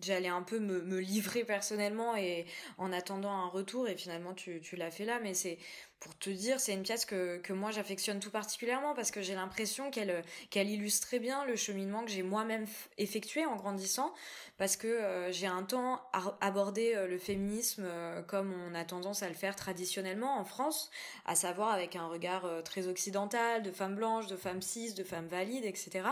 j'allais 0.00 0.28
un 0.28 0.42
peu 0.42 0.58
me, 0.58 0.98
livrer 0.98 1.44
personnellement 1.44 2.16
et 2.16 2.46
en 2.78 2.92
attendant 2.92 3.30
un 3.30 3.48
retour 3.48 3.88
et 3.88 3.96
finalement 3.96 4.34
tu 4.34 4.60
l'as 4.76 4.90
fait 4.90 5.04
là 5.04 5.18
mais 5.20 5.34
c'est 5.34 5.58
pour 6.00 6.16
te 6.18 6.28
dire 6.30 6.60
c'est 6.60 6.74
une 6.74 6.82
pièce 6.82 7.06
que, 7.06 7.38
que 7.38 7.52
moi 7.52 7.70
j'affectionne 7.70 8.20
tout 8.20 8.30
particulièrement 8.30 8.94
parce 8.94 9.10
que 9.10 9.22
j'ai 9.22 9.34
l'impression 9.34 9.90
qu'elle 9.90 10.22
qu'elle 10.50 10.68
illustre 10.68 11.06
très 11.06 11.18
bien 11.18 11.44
le 11.46 11.56
cheminement 11.56 12.04
que 12.04 12.10
j'ai 12.10 12.22
moi-même 12.22 12.66
effectué 12.98 13.46
en 13.46 13.56
grandissant 13.56 14.12
parce 14.58 14.76
que 14.76 14.86
euh, 14.86 15.32
j'ai 15.32 15.46
un 15.46 15.62
temps 15.62 16.02
abordé 16.40 16.94
euh, 16.94 17.06
le 17.06 17.18
féminisme 17.18 17.84
euh, 17.86 18.22
comme 18.22 18.54
on 18.68 18.74
a 18.74 18.84
tendance 18.84 19.22
à 19.22 19.28
le 19.28 19.34
faire 19.34 19.56
traditionnellement 19.56 20.38
en 20.38 20.44
France 20.44 20.90
à 21.24 21.34
savoir 21.34 21.70
avec 21.70 21.96
un 21.96 22.06
regard 22.06 22.46
très 22.64 22.88
occidental 22.88 23.62
de 23.62 23.70
femmes 23.70 23.96
blanches 23.96 24.26
de 24.26 24.36
femmes 24.36 24.62
cis 24.62 24.92
de 24.92 25.04
femmes 25.04 25.28
valides 25.28 25.64
etc 25.64 26.08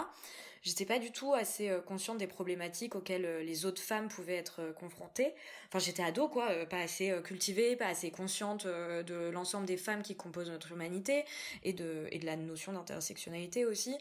j'étais 0.65 0.87
pas 0.87 0.99
du 0.99 1.13
tout 1.13 1.35
assez 1.35 1.69
euh, 1.69 1.81
consciente 1.81 2.19
des 2.19 2.27
problématiques 2.27 2.97
auxquelles 2.97 3.27
euh, 3.27 3.43
les 3.43 3.67
autres 3.67 3.83
femmes 3.83 4.09
pouvaient 4.09 4.37
être 4.37 4.61
euh, 4.61 4.73
confrontées. 4.73 5.35
Enfin, 5.69 5.79
j'étais 5.79 6.03
ado, 6.03 6.29
quoi, 6.29 6.49
pas 6.67 6.79
assez 6.79 7.13
cultivée, 7.25 7.77
pas 7.77 7.89
assez 7.89 8.11
consciente 8.11 8.67
de 8.67 9.29
l'ensemble 9.31 9.67
des 9.67 9.77
femmes 9.77 10.03
qui 10.03 10.15
composent 10.15 10.51
notre 10.51 10.71
humanité 10.71 11.25
et 11.65 11.73
de, 11.73 12.07
et 12.13 12.21
de 12.21 12.27
la 12.27 12.37
notion 12.37 12.73
d'intersectionnalité 12.73 13.65
aussi. 13.65 13.97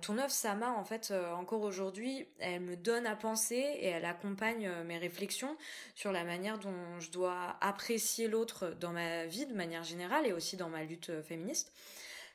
ton 0.00 0.16
œuvre, 0.16 0.30
Sama, 0.30 0.70
en 0.70 0.84
fait, 0.84 1.12
encore 1.34 1.60
aujourd'hui, 1.60 2.26
elle 2.38 2.62
me 2.62 2.76
donne 2.76 3.06
à 3.06 3.14
penser 3.14 3.56
et 3.56 3.88
elle 3.88 4.06
accompagne 4.06 4.70
mes 4.86 4.96
réflexions 4.96 5.54
sur 5.94 6.12
la 6.12 6.24
manière 6.24 6.58
dont 6.58 6.98
je 6.98 7.10
dois 7.10 7.56
apprécier 7.60 8.26
l'autre 8.26 8.74
dans 8.80 8.92
ma 8.92 9.26
vie 9.26 9.44
de 9.44 9.54
manière 9.54 9.84
générale 9.84 10.26
et 10.26 10.32
aussi 10.32 10.56
dans 10.56 10.70
ma 10.70 10.82
lutte 10.82 11.12
féministe 11.22 11.72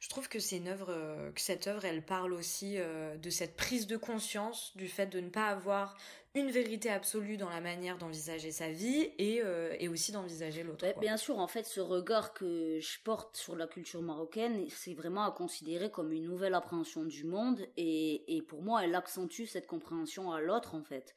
je 0.01 0.09
trouve 0.09 0.27
que 0.27 0.39
c'est 0.39 0.57
une 0.57 0.67
œuvre, 0.67 0.89
euh, 0.89 1.31
que 1.31 1.39
cette 1.39 1.67
œuvre, 1.67 1.85
elle 1.85 2.03
parle 2.03 2.33
aussi 2.33 2.73
euh, 2.77 3.15
de 3.17 3.29
cette 3.29 3.55
prise 3.55 3.85
de 3.85 3.97
conscience 3.97 4.75
du 4.75 4.87
fait 4.87 5.05
de 5.05 5.19
ne 5.19 5.29
pas 5.29 5.45
avoir 5.45 5.95
une 6.33 6.49
vérité 6.49 6.89
absolue 6.89 7.37
dans 7.37 7.49
la 7.49 7.61
manière 7.61 7.99
d'envisager 7.99 8.51
sa 8.51 8.71
vie 8.71 9.11
et, 9.19 9.41
euh, 9.43 9.75
et 9.79 9.89
aussi 9.89 10.11
d'envisager 10.11 10.63
l'autre. 10.63 10.87
bien 10.99 11.17
sûr, 11.17 11.37
en 11.37 11.47
fait, 11.47 11.67
ce 11.67 11.81
regard 11.81 12.33
que 12.33 12.79
je 12.79 12.99
porte 13.03 13.37
sur 13.37 13.55
la 13.55 13.67
culture 13.67 14.01
marocaine, 14.01 14.65
c'est 14.69 14.95
vraiment 14.95 15.23
à 15.23 15.31
considérer 15.31 15.91
comme 15.91 16.11
une 16.11 16.23
nouvelle 16.23 16.55
appréhension 16.55 17.03
du 17.03 17.23
monde 17.23 17.67
et, 17.77 18.35
et 18.35 18.41
pour 18.41 18.63
moi, 18.63 18.83
elle 18.83 18.95
accentue 18.95 19.45
cette 19.45 19.67
compréhension 19.67 20.31
à 20.31 20.41
l'autre, 20.41 20.73
en 20.73 20.81
fait. 20.81 21.13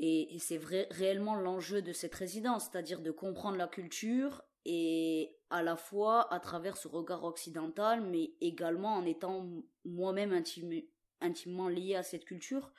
Et, 0.00 0.34
et 0.34 0.38
c'est 0.38 0.58
vrai, 0.58 0.86
réellement 0.90 1.34
l'enjeu 1.34 1.80
de 1.80 1.94
cette 1.94 2.14
résidence, 2.14 2.68
c'est-à-dire 2.70 3.00
de 3.00 3.10
comprendre 3.10 3.56
la 3.56 3.68
culture 3.68 4.42
et 4.64 5.36
à 5.50 5.62
la 5.62 5.76
fois 5.76 6.32
à 6.32 6.40
travers 6.40 6.76
ce 6.76 6.88
regard 6.88 7.24
occidental, 7.24 8.02
mais 8.02 8.32
également 8.40 8.94
en 8.96 9.06
étant 9.06 9.48
moi-même 9.84 10.42
intimement 11.20 11.68
lié 11.68 11.94
à 11.94 12.02
cette 12.02 12.24
culture. 12.24 12.72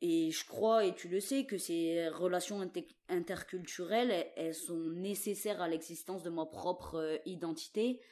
Et 0.00 0.30
je 0.30 0.46
crois, 0.46 0.84
et 0.84 0.94
tu 0.94 1.08
le 1.08 1.20
sais, 1.20 1.46
que 1.46 1.56
ces 1.56 2.08
relations 2.08 2.60
interculturelles, 3.08 4.26
elles, 4.36 4.54
sont 4.54 4.76
nécessaires 4.76 5.62
à 5.62 5.68
l'existence 5.68 6.22
de 6.22 6.30
ma 6.30 6.44
propre 6.44 6.96
euh, 6.96 7.16
identité. 7.24 8.02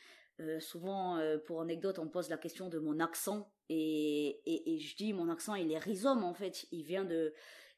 Euh, 0.41 0.59
souvent, 0.59 1.19
euh, 1.19 1.37
pour 1.39 1.61
anecdote, 1.61 1.99
on 1.99 2.09
pose 2.09 2.31
la 2.31 2.39
question 2.39 2.71
de 2.71 2.79
mon 2.79 2.99
accent, 2.99 3.53
et, 3.69 4.41
et, 4.47 4.75
et, 4.75 4.79
je 4.79 4.97
dis 4.97 5.13
mon 5.13 5.29
accent, 5.29 5.55
il 5.55 5.71
est 5.71 5.79
rhizome 5.79 6.25
en 6.25 6.35
fait. 6.35 6.67
Il 6.73 6.85
vient 6.85 7.05
de, 7.05 7.35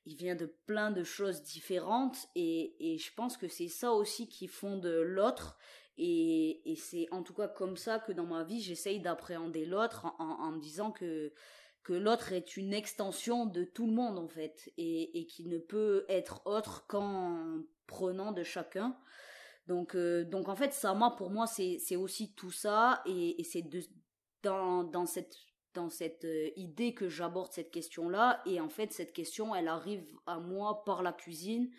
il 0.06 0.16
vient 0.16 0.34
de 0.34 0.46
plein 0.66 0.90
de 0.90 1.02
choses 1.02 1.42
différentes 1.42 2.28
et, 2.34 2.94
et 2.94 2.98
je 2.98 3.12
pense 3.14 3.36
que 3.36 3.48
c'est 3.48 3.68
ça 3.68 3.92
aussi 3.92 4.28
qui 4.28 4.48
fonde 4.48 4.86
l'autre 4.86 5.58
et, 5.96 6.70
et 6.70 6.76
c'est 6.76 7.06
en 7.12 7.22
tout 7.22 7.34
cas 7.34 7.48
comme 7.48 7.76
ça 7.76 7.98
que 7.98 8.12
dans 8.12 8.26
ma 8.26 8.44
vie 8.44 8.60
j'essaye 8.60 9.00
d'appréhender 9.00 9.64
l'autre 9.64 10.06
en, 10.18 10.50
me 10.52 10.60
disant 10.60 10.90
que 10.90 11.32
que 11.82 11.92
l'autre 11.92 12.32
est 12.32 12.56
une 12.56 12.72
extension 12.72 13.46
de 13.46 13.62
tout 13.62 13.86
le 13.86 13.92
monde 13.92 14.18
en 14.18 14.28
fait 14.28 14.72
et, 14.78 15.20
et 15.20 15.26
qui 15.26 15.46
ne 15.46 15.58
peut 15.58 16.04
être 16.08 16.42
autre 16.46 16.86
qu'en 16.86 17.62
prenant 17.86 18.32
de 18.32 18.42
chacun. 18.42 18.96
Donc 19.66 19.94
euh, 19.94 20.24
donc 20.24 20.48
en 20.48 20.56
fait 20.56 20.76
moi 20.96 21.14
pour 21.16 21.30
moi 21.30 21.46
c'est 21.46 21.78
c'est 21.78 21.96
aussi 21.96 22.34
tout 22.34 22.50
ça 22.50 23.02
et, 23.06 23.42
c'est 23.44 23.64
dans 24.42 24.84
dans 24.84 25.06
cette 25.06 25.36
dans 25.74 25.90
cette 25.90 26.24
euh, 26.24 26.50
idée 26.56 26.94
que 26.94 27.08
j'aborde 27.08 27.52
cette 27.52 27.70
question-là. 27.70 28.42
Et 28.46 28.60
en 28.60 28.68
fait, 28.68 28.92
cette 28.92 29.12
question, 29.12 29.54
elle 29.54 29.68
arrive 29.68 30.04
à 30.26 30.38
moi 30.38 30.84
par 30.84 31.02
la 31.02 31.12
cuisine. 31.12 31.70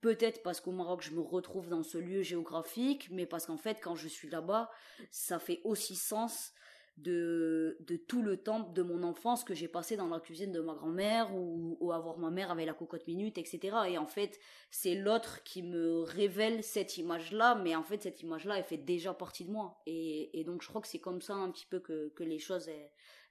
Peut-être 0.00 0.42
parce 0.42 0.60
qu'au 0.60 0.72
Maroc, 0.72 1.02
je 1.02 1.12
me 1.12 1.20
retrouve 1.20 1.68
dans 1.68 1.82
ce 1.82 1.98
lieu 1.98 2.22
géographique, 2.22 3.08
mais 3.10 3.26
parce 3.26 3.46
qu'en 3.46 3.56
fait, 3.56 3.78
quand 3.80 3.94
je 3.94 4.08
suis 4.08 4.28
là-bas, 4.28 4.70
ça 5.10 5.38
fait 5.38 5.60
aussi 5.64 5.94
sens 5.94 6.52
de, 6.98 7.76
de 7.80 7.96
tout 7.96 8.22
le 8.22 8.36
temps 8.36 8.60
de 8.60 8.82
mon 8.82 9.02
enfance 9.02 9.44
que 9.44 9.54
j'ai 9.54 9.68
passé 9.68 9.96
dans 9.96 10.08
la 10.08 10.20
cuisine 10.20 10.52
de 10.52 10.60
ma 10.60 10.74
grand-mère 10.74 11.34
ou, 11.34 11.76
ou 11.80 11.92
avoir 11.92 12.18
ma 12.18 12.30
mère 12.30 12.50
avec 12.50 12.66
la 12.66 12.74
cocotte 12.74 13.06
minute, 13.06 13.38
etc. 13.38 13.76
Et 13.88 13.98
en 13.98 14.06
fait, 14.06 14.38
c'est 14.70 14.94
l'autre 14.94 15.42
qui 15.42 15.62
me 15.62 16.00
révèle 16.02 16.62
cette 16.62 16.98
image-là, 16.98 17.54
mais 17.56 17.74
en 17.74 17.82
fait, 17.82 18.02
cette 18.02 18.20
image-là, 18.20 18.58
elle 18.58 18.64
fait 18.64 18.76
déjà 18.76 19.14
partie 19.14 19.44
de 19.44 19.50
moi. 19.50 19.80
Et, 19.86 20.44
donc, 20.44 20.62
je 20.62 20.68
crois 20.68 20.80
que 20.80 20.88
c'est 20.88 21.00
comme 21.00 21.22
ça 21.22 21.34
un 21.34 21.50
petit 21.50 21.66
peu 21.66 21.80
que, 21.80 22.08
que 22.10 22.24
les 22.24 22.38
choses, 22.38 22.68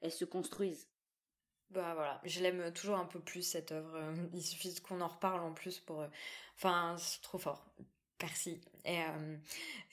se 0.09 0.25
construisent. 0.25 0.87
Bah 1.69 1.93
voilà, 1.93 2.19
je 2.25 2.41
l'aime 2.41 2.73
toujours 2.73 2.97
un 2.97 3.05
peu 3.05 3.19
plus 3.19 3.43
cette 3.43 3.71
œuvre. 3.71 3.97
Il 4.33 4.41
suffit 4.41 4.75
qu'on 4.81 4.99
en 5.01 5.07
reparle 5.07 5.41
en 5.41 5.53
plus 5.53 5.79
pour. 5.79 6.01
Euh, 6.01 6.07
enfin, 6.57 6.95
c'est 6.97 7.21
trop 7.21 7.37
fort. 7.37 7.65
Merci. 8.21 8.61
Et, 8.85 8.99
euh, 8.99 9.37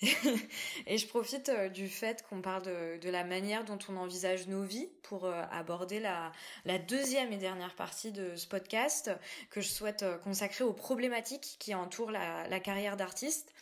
et 0.87 0.99
je 0.99 1.07
profite 1.07 1.49
euh, 1.49 1.69
du 1.69 1.89
fait 1.89 2.25
qu'on 2.29 2.41
parle 2.41 2.63
de, 2.63 2.99
de, 2.99 3.11
la 3.11 3.25
manière 3.25 3.65
dont 3.65 3.79
on 3.89 3.97
envisage 3.97 4.47
nos 4.49 4.63
vies 4.63 4.89
pour 5.03 5.25
euh, 5.25 5.43
aborder 5.51 6.01
la, 6.01 6.33
la 6.65 6.79
deuxième 6.79 7.33
et 7.33 7.37
dernière 7.37 7.75
partie 7.75 8.13
de 8.13 8.37
ce 8.37 8.47
podcast 8.47 9.11
que 9.51 9.61
je 9.61 9.69
souhaite 9.69 10.05
consacrer 10.25 10.65
aux 10.65 10.73
problématiques 10.73 11.57
qui 11.59 11.75
entourent 11.75 12.11
la, 12.11 12.49
la 12.49 12.61
carrière 12.61 12.97
d'artiste. 12.97 13.53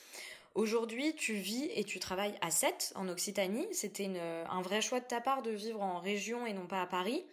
Aujourd'hui, 0.56 1.14
tu 1.14 1.34
vis 1.34 1.68
et 1.74 1.84
tu 1.84 2.00
travailles 2.00 2.34
à 2.40 2.50
Sète, 2.50 2.90
en 2.94 3.08
Occitanie. 3.08 3.66
C'était 3.72 4.10
un 4.48 4.62
vrai 4.62 4.80
choix 4.80 5.00
de 5.00 5.04
ta 5.04 5.20
part 5.20 5.42
de 5.42 5.50
vivre 5.50 5.82
en 5.82 5.98
région 5.98 6.46
et 6.46 6.54
non 6.54 6.66
pas 6.66 6.80
à 6.80 6.86
Paris 6.86 7.26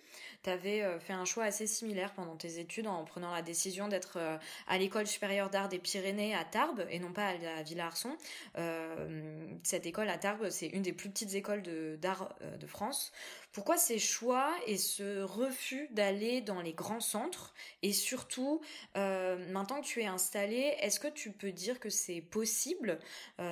tu 0.44 0.50
avais 0.50 0.82
euh, 0.82 1.00
fait 1.00 1.14
un 1.14 1.26
choix 1.26 1.46
assez 1.46 1.68
similaire 1.68 2.14
pendant 2.14 2.36
tes 2.36 2.60
études 2.60 2.88
en 2.88 3.04
prenant 3.06 3.32
la 3.32 3.42
décision 3.42 3.88
d'être 3.88 4.18
euh, 4.18 4.38
à 4.68 4.78
l'école 4.78 5.08
supérieure 5.08 5.50
d'art 5.50 5.70
des 5.70 5.80
Pyrénées 5.80 6.36
à 6.36 6.44
Tarbes 6.44 6.86
et 6.90 7.00
non 7.00 7.14
pas 7.14 7.28
à 7.28 7.38
la 7.38 7.64
Villa 7.64 7.88
Arson. 7.88 8.16
Euh, 8.58 9.48
cette 9.64 9.86
école 9.86 10.10
à 10.10 10.18
Tarbes, 10.18 10.50
c'est 10.50 10.68
une 10.68 10.82
des 10.82 10.94
plus 10.94 11.10
petites 11.10 11.34
écoles 11.34 11.64
d'art 12.00 12.36
de, 12.60 12.68
France. 12.68 13.12
Pourquoi 13.54 13.78
ces 13.78 14.00
choix 14.00 14.52
et 14.66 14.78
ce 14.78 15.22
refus 15.22 15.88
d'aller 15.92 16.42
dans 16.42 16.60
les 16.62 16.74
grands 16.74 17.00
centres 17.00 17.54
Et 17.84 17.94
surtout, 17.94 18.62
maintenant 18.96 19.80
que 19.82 19.86
tu 19.86 20.02
es 20.02 20.08
installé, 20.08 20.76
est-ce 20.80 21.00
que 21.00 21.08
tu 21.08 21.32
peux 21.32 21.52
dire 21.52 21.80
que 21.80 21.90
c'est 21.90 22.22
possible 22.22 23.00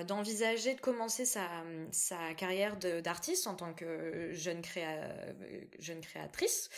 d'envisager 0.08 0.74
de 0.74 0.82
commencer 0.82 1.26
sa, 1.26 2.34
carrière 2.36 2.78
d'artiste 2.78 3.48
en 3.48 3.56
tant 3.56 3.74
que 3.74 4.32
jeune 4.34 4.62
créatrice 6.02 6.70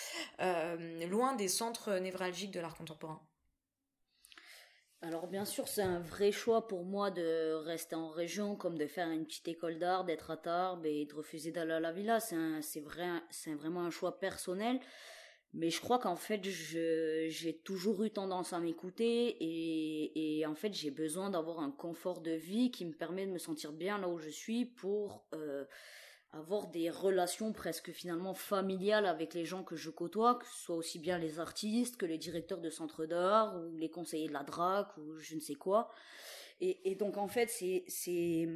euh, 0.42 1.08
loin 1.08 1.36
des 1.36 1.48
centres 1.48 1.94
névralgiques 2.00 2.52
de 2.52 2.60
l'art 2.60 2.76
contemporain? 2.76 3.22
Alors 5.04 5.28
bien 5.28 5.44
sûr, 5.44 5.68
c'est 5.68 5.82
un 5.82 6.00
vrai 6.00 6.32
choix 6.32 6.66
pour 6.66 6.86
moi 6.86 7.12
de 7.12 7.56
rester 7.66 7.94
en 7.94 8.10
région, 8.10 8.56
comme 8.56 8.78
de 8.78 8.88
faire 8.88 9.10
une 9.10 9.26
petite 9.26 9.48
école 9.50 9.78
d'art, 9.78 10.06
d'être 10.06 10.32
à 10.32 10.38
Tarbes 10.38 10.86
et 10.86 11.06
de 11.06 11.14
refuser 11.14 11.52
d'aller 11.52 11.74
à 11.74 11.82
la 11.82 11.92
villa. 11.92 12.22
C'est 12.22 12.80
vrai, 12.80 13.10
c'est 13.30 13.54
vraiment 13.54 13.82
un 13.82 13.90
choix 13.90 14.18
personnel. 14.20 14.80
mais 15.54 15.70
je 15.70 15.82
crois 15.82 16.00
qu'en 16.00 16.16
fait 16.16 16.42
j'ai 16.44 17.62
toujours 17.66 18.04
eu 18.04 18.12
tendance 18.12 18.54
à 18.54 18.60
m'écouter 18.60 19.36
et, 19.40 20.40
et, 20.40 20.46
en 20.46 20.56
fait 20.56 20.74
j'ai 20.74 20.90
besoin 20.90 21.30
d'avoir 21.30 21.60
un 21.60 21.72
confort 21.72 22.22
de 22.22 22.32
vie 22.32 22.72
qui 22.72 22.86
me 22.86 22.94
permet 22.94 23.28
de 23.28 23.32
me 23.32 23.38
sentir 23.38 23.74
bien 23.74 24.00
là 24.00 24.08
où 24.10 24.18
je 24.18 24.30
suis 24.30 24.66
pour 24.66 25.26
euh, 25.34 25.66
avoir 26.34 26.68
des 26.68 26.90
relations 26.90 27.54
presque 27.54 27.92
finalement 27.92 28.34
familiales 28.34 29.06
avec 29.06 29.36
les 29.36 29.46
gens 29.46 29.64
que 29.64 29.76
je 29.76 29.92
côtoie, 29.92 30.36
que 30.36 30.48
ce 30.48 30.64
soit 30.64 30.76
aussi 30.76 30.98
bien 30.98 31.20
les 31.20 31.40
artistes 31.40 31.96
que 31.96 32.08
les 32.08 32.18
directeurs 32.18 32.60
de 32.60 32.72
centres 32.72 33.06
d'art 33.06 33.56
ou 33.56 33.78
les 33.78 33.90
conseillers 33.90 34.28
de 34.28 34.34
la 34.34 34.44
DRAC 34.44 34.98
ou 34.98 35.18
je 35.20 35.36
ne 35.36 35.40
sais 35.40 35.54
quoi. 35.54 35.90
Et, 36.60 36.96
donc 36.96 37.18
en 37.18 37.28
fait 37.28 37.50
c'est 37.50 38.48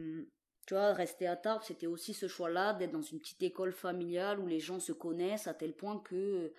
tu 0.65 0.73
vois, 0.73 0.93
rester 0.93 1.27
à 1.27 1.37
Tarbes, 1.37 1.63
c'était 1.63 1.87
aussi 1.87 2.13
ce 2.13 2.27
choix-là 2.27 2.73
d'être 2.73 2.91
dans 2.91 3.01
une 3.01 3.19
petite 3.19 3.41
école 3.41 3.71
familiale 3.71 4.39
où 4.39 4.47
les 4.47 4.59
gens 4.59 4.79
se 4.79 4.91
connaissent 4.91 5.47
à 5.47 5.53
tel 5.53 5.73
point 5.73 5.99
que 5.99 6.53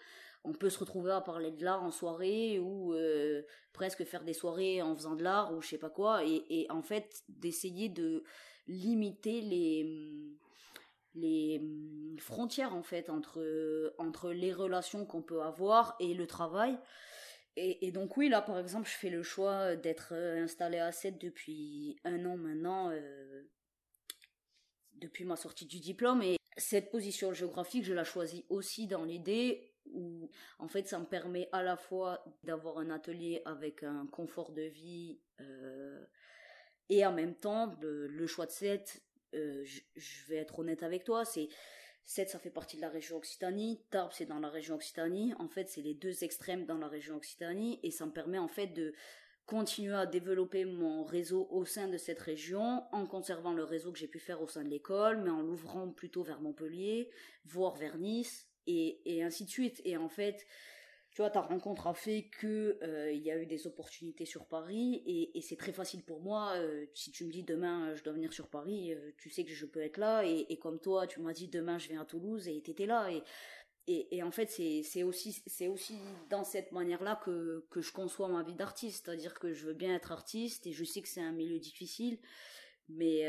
on 0.45 0.53
peut 0.53 0.71
se 0.71 0.79
retrouver 0.79 1.13
à 1.13 1.21
parler 1.21 1.51
de 1.51 1.65
l'art 1.65 1.83
en 1.83 1.91
soirée 1.91 2.59
ou 2.59 2.95
euh, 2.95 3.43
presque 3.73 4.05
faire 4.05 4.25
des 4.25 4.33
soirées 4.33 4.81
en 4.83 4.95
faisant 4.95 5.17
de 5.17 5.25
l'art 5.25 5.53
ou 5.53 5.61
je 5.61 5.69
sais 5.69 5.79
pas 5.79 5.91
quoi 5.91 6.23
et 6.25 6.67
en 6.71 6.83
fait 6.83 7.23
d'essayer 7.29 7.89
de 7.89 8.23
limiter 8.67 9.41
les 9.41 10.39
les 11.21 11.63
frontières 12.19 12.75
en 12.75 12.83
fait 12.83 13.11
entre 13.11 13.95
entre 13.99 14.33
les 14.33 14.53
relations 14.53 15.07
qu'on 15.07 15.23
peut 15.23 15.43
avoir 15.43 15.97
et 16.01 16.15
le 16.15 16.27
travail. 16.27 16.79
Et, 17.61 17.91
donc 17.91 18.17
oui 18.17 18.29
là 18.29 18.41
par 18.41 18.59
exemple 18.59 18.89
je 18.89 18.95
fais 18.95 19.11
le 19.11 19.25
choix 19.25 19.75
d'être 19.75 20.13
installé 20.15 20.79
à 20.79 20.93
7 20.93 21.19
depuis 21.21 21.99
un 22.05 22.25
an 22.25 22.37
maintenant 22.37 22.91
euh, 22.93 23.43
depuis 24.95 25.25
ma 25.25 25.35
sortie 25.35 25.67
du 25.67 25.81
diplôme. 25.81 26.23
Et 26.23 26.37
cette 26.57 26.91
position 26.91 27.33
géographique 27.33 27.85
je 27.85 27.95
la 27.95 28.05
choisis 28.05 28.45
aussi 28.49 28.87
dans 28.87 29.05
l'idée 29.05 29.75
où 29.93 30.31
en 30.59 30.69
fait 30.69 30.87
ça 30.87 30.99
me 30.99 31.05
permet 31.07 31.49
à 31.53 31.63
la 31.63 31.77
fois 31.77 32.25
d'avoir 32.45 32.79
un 32.79 32.91
atelier 32.91 33.43
avec 33.45 33.83
un 33.83 34.07
confort 34.07 34.53
de 34.53 34.63
vie 34.63 35.19
euh, 35.41 36.05
et 36.89 37.05
en 37.05 37.13
même 37.13 37.35
temps 37.35 37.77
le, 37.81 38.27
choix 38.27 38.47
de 38.47 38.51
7 38.51 39.03
euh, 39.35 39.65
je, 39.65 40.27
vais 40.29 40.37
être 40.37 40.59
honnête 40.59 40.83
avec 40.83 41.05
toi 41.05 41.25
c'est 41.25 41.49
7 42.05 42.31
ça 42.31 42.39
fait 42.39 42.51
partie 42.51 42.77
de 42.77 42.83
la 42.83 42.89
région 42.89 43.17
Occitanie 43.17 43.81
Tarbes 43.91 44.13
c'est 44.15 44.27
dans 44.27 44.39
la 44.39 44.49
région 44.49 44.77
Occitanie 44.77 45.35
en 45.39 45.49
fait 45.49 45.69
c'est 45.69 45.83
les 45.83 45.95
deux 45.95 46.25
extrêmes 46.25 46.65
dans 46.67 46.79
la 46.79 46.89
région 46.89 47.17
Occitanie 47.17 47.81
et 47.83 47.91
ça 47.91 48.07
me 48.07 48.13
permet 48.13 48.39
en 48.39 48.49
fait 48.49 48.69
de 48.69 48.95
continuer 49.47 49.95
à 49.95 50.07
développer 50.07 50.65
mon 50.65 51.05
réseau 51.05 51.49
au 51.51 51.65
sein 51.65 51.89
de 51.89 51.97
cette 51.97 52.21
région 52.21 52.83
en 52.93 53.07
conservant 53.07 53.53
le 53.53 53.65
réseau 53.65 53.93
que 53.93 53.99
j'ai 53.99 54.09
pu 54.09 54.19
faire 54.19 54.43
au 54.43 54.49
sein 54.49 54.65
de 54.65 54.69
l'école 54.69 55.23
mais 55.23 55.31
en 55.31 55.43
l'ouvrant 55.43 55.89
plutôt 55.91 56.23
vers 56.23 56.41
Montpellier 56.41 57.11
voire 57.45 57.77
vers 57.77 57.97
Nice 57.99 58.49
et, 58.69 59.23
ainsi 59.23 59.45
de 59.45 59.51
suite. 59.51 59.81
Et 59.85 59.97
en 59.97 60.09
fait, 60.09 60.47
tu 61.19 61.23
vois, 61.23 61.31
ta 61.31 61.41
rencontre 61.41 61.89
a 61.89 61.95
fait 61.95 62.31
que 62.31 62.79
euh, 62.85 63.11
y 63.11 63.29
a 63.33 63.37
eu 63.37 63.45
des 63.45 63.67
opportunités 63.67 64.25
sur 64.25 64.47
Paris 64.47 65.03
et, 65.05 65.43
c'est 65.43 65.57
très 65.57 65.73
facile 65.73 66.05
pour 66.05 66.21
moi. 66.21 66.53
Euh, 66.55 66.87
si 66.95 67.11
tu 67.11 67.25
me 67.25 67.33
dis 67.33 67.43
demain 67.43 67.93
je 67.97 68.05
dois 68.05 68.13
venir 68.13 68.33
sur 68.33 68.47
Paris, 68.47 68.95
euh, 68.95 69.11
tu 69.17 69.29
sais 69.29 69.45
que 69.45 69.51
je 69.51 69.67
peux 69.67 69.83
être 69.83 69.97
là. 69.97 70.23
Et, 70.23 70.57
comme 70.61 70.79
toi, 70.79 71.09
tu 71.09 71.19
m'as 71.19 71.33
dit 71.33 71.49
demain 71.49 71.77
je 71.77 71.89
viens 71.89 72.03
à 72.03 72.05
Toulouse 72.05 72.47
et 72.47 72.63
t'étais 72.63 72.87
là. 72.87 73.11
Et, 73.89 74.17
et, 74.17 74.23
en 74.23 74.31
fait, 74.31 74.49
c'est 74.49 75.03
aussi 75.03 75.43
c'est 75.45 75.67
aussi 75.67 75.99
dans 76.31 76.45
cette 76.45 76.71
manière-là 76.71 77.21
que 77.25 77.67
que 77.69 77.81
je 77.81 77.91
conçois 77.93 78.29
ma 78.29 78.45
vie 78.45 78.55
d'artiste, 78.55 79.05
c'est-à-dire 79.05 79.35
que 79.35 79.53
je 79.53 79.67
veux 79.67 79.75
bien 79.75 79.97
être 79.97 80.13
artiste 80.13 80.69
et 80.69 80.73
je 80.73 80.85
sais 80.85 81.03
que 81.03 81.09
c'est 81.09 81.21
un 81.21 81.33
milieu 81.33 81.59
difficile 81.59 82.21
mais 82.91 83.25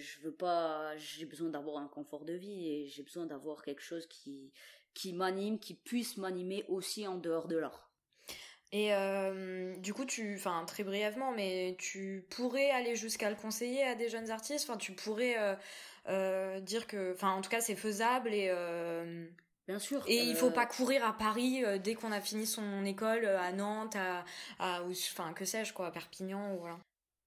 je 0.00 0.20
veux 0.22 0.34
pas 0.34 0.96
j'ai 0.96 1.26
besoin 1.26 1.50
d'avoir 1.50 1.76
un 1.76 1.86
confort 1.86 2.24
de 2.24 2.32
vie 2.32 2.66
et 2.66 2.86
j'ai 2.86 3.02
besoin 3.02 3.26
d'avoir 3.26 3.62
quelque 3.62 3.82
chose 3.82 4.06
qui 4.06 4.52
qui 4.96 5.12
m'anime, 5.12 5.58
qui 5.58 5.74
puisse 5.74 6.16
m'animer 6.16 6.64
aussi 6.68 7.06
en 7.06 7.18
dehors 7.18 7.48
de 7.48 7.58
l'art. 7.58 7.90
Et 8.72 8.94
euh, 8.94 9.76
du 9.76 9.92
coup, 9.94 10.06
tu, 10.06 10.34
enfin 10.36 10.64
très 10.66 10.82
brièvement, 10.82 11.32
mais 11.32 11.76
tu 11.78 12.26
pourrais 12.30 12.70
aller 12.70 12.96
jusqu'à 12.96 13.30
le 13.30 13.36
conseiller 13.36 13.84
à 13.84 13.94
des 13.94 14.08
jeunes 14.08 14.30
artistes? 14.30 14.68
Enfin, 14.68 14.78
tu 14.78 14.92
pourrais 14.92 15.38
euh, 15.38 15.54
euh, 16.08 16.60
dire 16.60 16.86
que, 16.86 17.12
enfin, 17.12 17.32
en 17.32 17.42
tout 17.42 17.50
cas, 17.50 17.60
c'est 17.60 17.76
faisable 17.76 18.34
et. 18.34 18.50
Bien 19.68 19.80
sûr. 19.80 20.04
Et 20.06 20.22
il 20.22 20.36
faut 20.36 20.52
pas 20.52 20.64
courir 20.64 21.04
à 21.04 21.12
Paris 21.12 21.64
dès 21.82 21.96
qu'on 21.96 22.12
a 22.12 22.20
fini 22.20 22.46
son 22.46 22.84
école 22.84 23.26
à 23.26 23.50
Nantes, 23.50 23.96
à, 23.96 24.24
à 24.60 24.84
enfin 24.84 25.32
que 25.32 25.44
sais-je 25.44 25.72
quoi, 25.72 25.88
à 25.88 25.90
Perpignan 25.90 26.54
ou 26.54 26.60
voilà. 26.60 26.78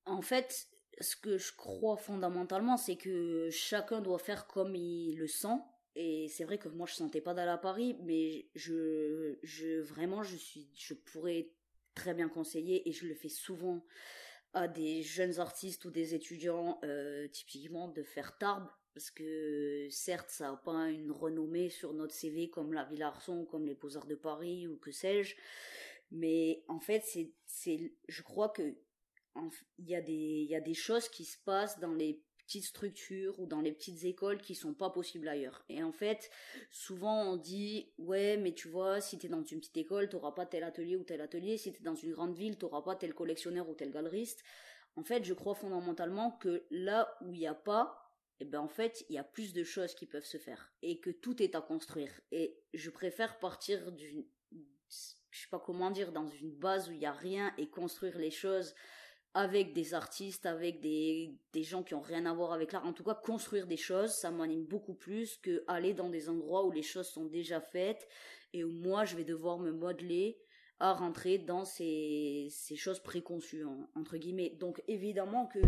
En 0.06 0.22
fait, 0.22 0.70
ce 1.02 1.18
que 1.18 1.38
je 1.38 1.52
crois 1.52 1.98
fondamentalement, 1.98 2.78
c'est 2.78 2.96
que 2.96 3.50
chacun 3.52 4.00
doit 4.00 4.20
faire 4.20 4.48
comme 4.48 4.74
il 4.74 5.18
le 5.18 5.28
sent 5.28 5.58
et 5.95 6.28
c'est 6.30 6.43
vrai 6.43 6.58
que 6.58 6.69
moi 6.69 6.88
je 6.88 6.93
sentais 6.93 7.21
pas 7.21 7.34
d'aller 7.34 7.52
à 7.52 7.58
Paris, 7.58 7.97
mais 8.04 8.47
je, 8.56 9.38
je 9.43 9.80
vraiment 9.82 10.23
je 10.23 10.36
suis, 10.36 10.69
je 10.75 10.93
pourrais 10.93 11.52
très 11.95 12.13
bien 12.13 12.30
conseiller 12.30 12.88
et 12.88 12.91
je 12.91 13.08
le 13.08 13.15
fais 13.15 13.30
souvent 13.30 13.84
à 14.54 14.67
des 14.67 15.04
jeunes 15.04 15.39
artistes 15.39 15.86
ou 15.86 15.91
des 15.91 16.15
étudiants 16.15 16.80
euh, 16.84 17.28
typiquement 17.28 17.88
de 17.88 18.04
faire 18.04 18.38
Tarbes 18.38 18.69
parce 18.93 19.12
que 19.12 19.88
certes 19.91 20.30
ça 20.30 20.52
n'a 20.52 20.58
pas 20.58 20.89
une 20.89 21.12
renommée 21.12 21.69
sur 21.69 21.93
notre 21.93 22.13
CV 22.13 22.49
comme 22.49 22.73
la 22.73 22.86
Villa 22.86 23.08
Arson 23.08 23.45
comme 23.45 23.65
les 23.65 23.75
Beaux 23.75 23.95
Arts 23.97 24.08
de 24.08 24.15
Paris 24.15 24.67
ou 24.67 24.78
que 24.78 24.91
sais-je, 24.91 25.36
mais 26.12 26.63
en 26.67 26.80
fait 26.80 27.04
c'est 27.06 27.32
c'est 27.45 27.93
je 28.08 28.21
crois 28.23 28.49
que 28.49 28.75
il 29.78 29.88
y 29.88 29.95
a 29.95 30.02
des 30.02 30.13
il 30.13 30.49
y 30.49 30.56
a 30.56 30.62
des 30.62 30.73
choses 30.73 31.10
qui 31.10 31.25
se 31.25 31.38
passent 31.45 31.80
dans 31.80 31.93
les 31.93 32.23
petites 32.50 32.66
structures 32.66 33.40
ou 33.40 33.46
dans 33.46 33.62
les 33.62 33.72
petites 33.72 34.04
écoles 34.06 34.42
qui 34.42 34.56
sont 34.56 34.74
pas 34.74 34.90
possibles 34.90 35.28
ailleurs. 35.28 35.64
Et 35.70 35.84
en 35.84 35.92
fait, 35.92 36.32
souvent 36.72 37.32
on 37.32 37.38
dit 37.38 37.94
ouais, 38.00 38.38
mais 38.38 38.54
tu 38.54 38.68
vois, 38.68 39.02
si 39.02 39.20
tu 39.20 39.28
es 39.28 39.30
dans 39.30 39.44
une 39.44 39.60
petite 39.60 39.78
école, 39.78 40.10
t'auras 40.10 40.32
pas 40.32 40.48
tel 40.48 40.64
atelier 40.64 40.96
ou 40.96 41.04
tel 41.04 41.22
atelier, 41.22 41.58
si 41.58 41.72
tu 41.72 41.80
es 41.80 41.84
dans 41.84 41.94
une 41.94 42.12
grande 42.12 42.36
ville, 42.36 42.58
t'auras 42.58 42.82
pas 42.82 42.96
tel 42.96 43.14
collectionneur 43.14 43.70
ou 43.70 43.76
tel 43.76 43.92
galeriste. 43.92 44.44
En 44.96 45.04
fait, 45.04 45.24
je 45.24 45.34
crois 45.36 45.54
fondamentalement 45.54 46.32
que 46.32 46.66
là 46.72 47.16
où 47.22 47.32
il 47.36 47.40
n'y 47.40 47.48
a 47.48 47.54
pas, 47.54 48.18
eh 48.40 48.46
ben 48.46 48.62
en 48.62 48.68
fait, 48.68 49.06
il 49.10 49.16
y 49.16 49.20
a 49.20 49.24
plus 49.24 49.54
de 49.54 49.64
choses 49.64 49.94
qui 49.94 50.08
peuvent 50.08 50.26
se 50.26 50.38
faire 50.38 50.74
et 50.82 51.00
que 51.00 51.12
tout 51.12 51.44
est 51.44 51.54
à 51.54 51.62
construire. 51.62 52.10
Et 52.32 52.64
je 52.74 52.90
préfère 52.90 53.38
partir 53.38 53.92
d'une 53.92 54.26
je 55.32 55.42
sais 55.42 55.50
pas 55.52 55.60
comment 55.60 55.92
dire 55.92 56.12
dans 56.12 56.28
une 56.28 56.52
base 56.52 56.90
où 56.90 56.94
il 56.94 57.00
y 57.00 57.06
a 57.06 57.12
rien 57.12 57.54
et 57.60 57.70
construire 57.70 58.18
les 58.18 58.32
choses 58.32 58.74
avec 59.34 59.74
des 59.74 59.94
artistes, 59.94 60.46
avec 60.46 60.82
des, 60.82 61.36
des 61.54 61.63
gens 61.63 61.84
qui 61.84 61.94
ont 61.94 62.02
rien 62.02 62.26
à 62.26 62.34
voir 62.34 62.52
avec 62.52 62.72
l'art. 62.72 62.86
En 62.86 62.94
tout 62.94 63.04
cas, 63.04 63.13
construire 63.13 63.68
des 63.68 63.78
choses, 63.78 64.12
ça 64.12 64.32
m'anime 64.32 64.65
beaucoup 64.65 64.96
plus 64.96 65.38
que 65.38 65.63
aller 65.68 65.94
dans 65.94 66.10
des 66.10 66.30
endroits 66.30 66.65
où 66.65 66.72
les 66.72 66.82
choses 66.82 67.08
sont 67.08 67.26
déjà 67.26 67.62
faites 67.62 68.08
et 68.54 68.63
où 68.63 68.72
moi, 68.72 69.06
je 69.06 69.15
vais 69.15 69.24
devoir 69.24 69.60
me 69.60 69.72
modeler 69.72 70.39
à 70.80 70.94
rentrer 70.94 71.38
dans 71.38 71.65
ces, 71.65 72.48
ces 72.50 72.76
choses 72.76 73.02
préconçues, 73.02 73.65
entre 73.96 74.18
guillemets. 74.18 74.52
Donc, 74.60 74.82
évidemment 74.88 75.46
que 75.46 75.60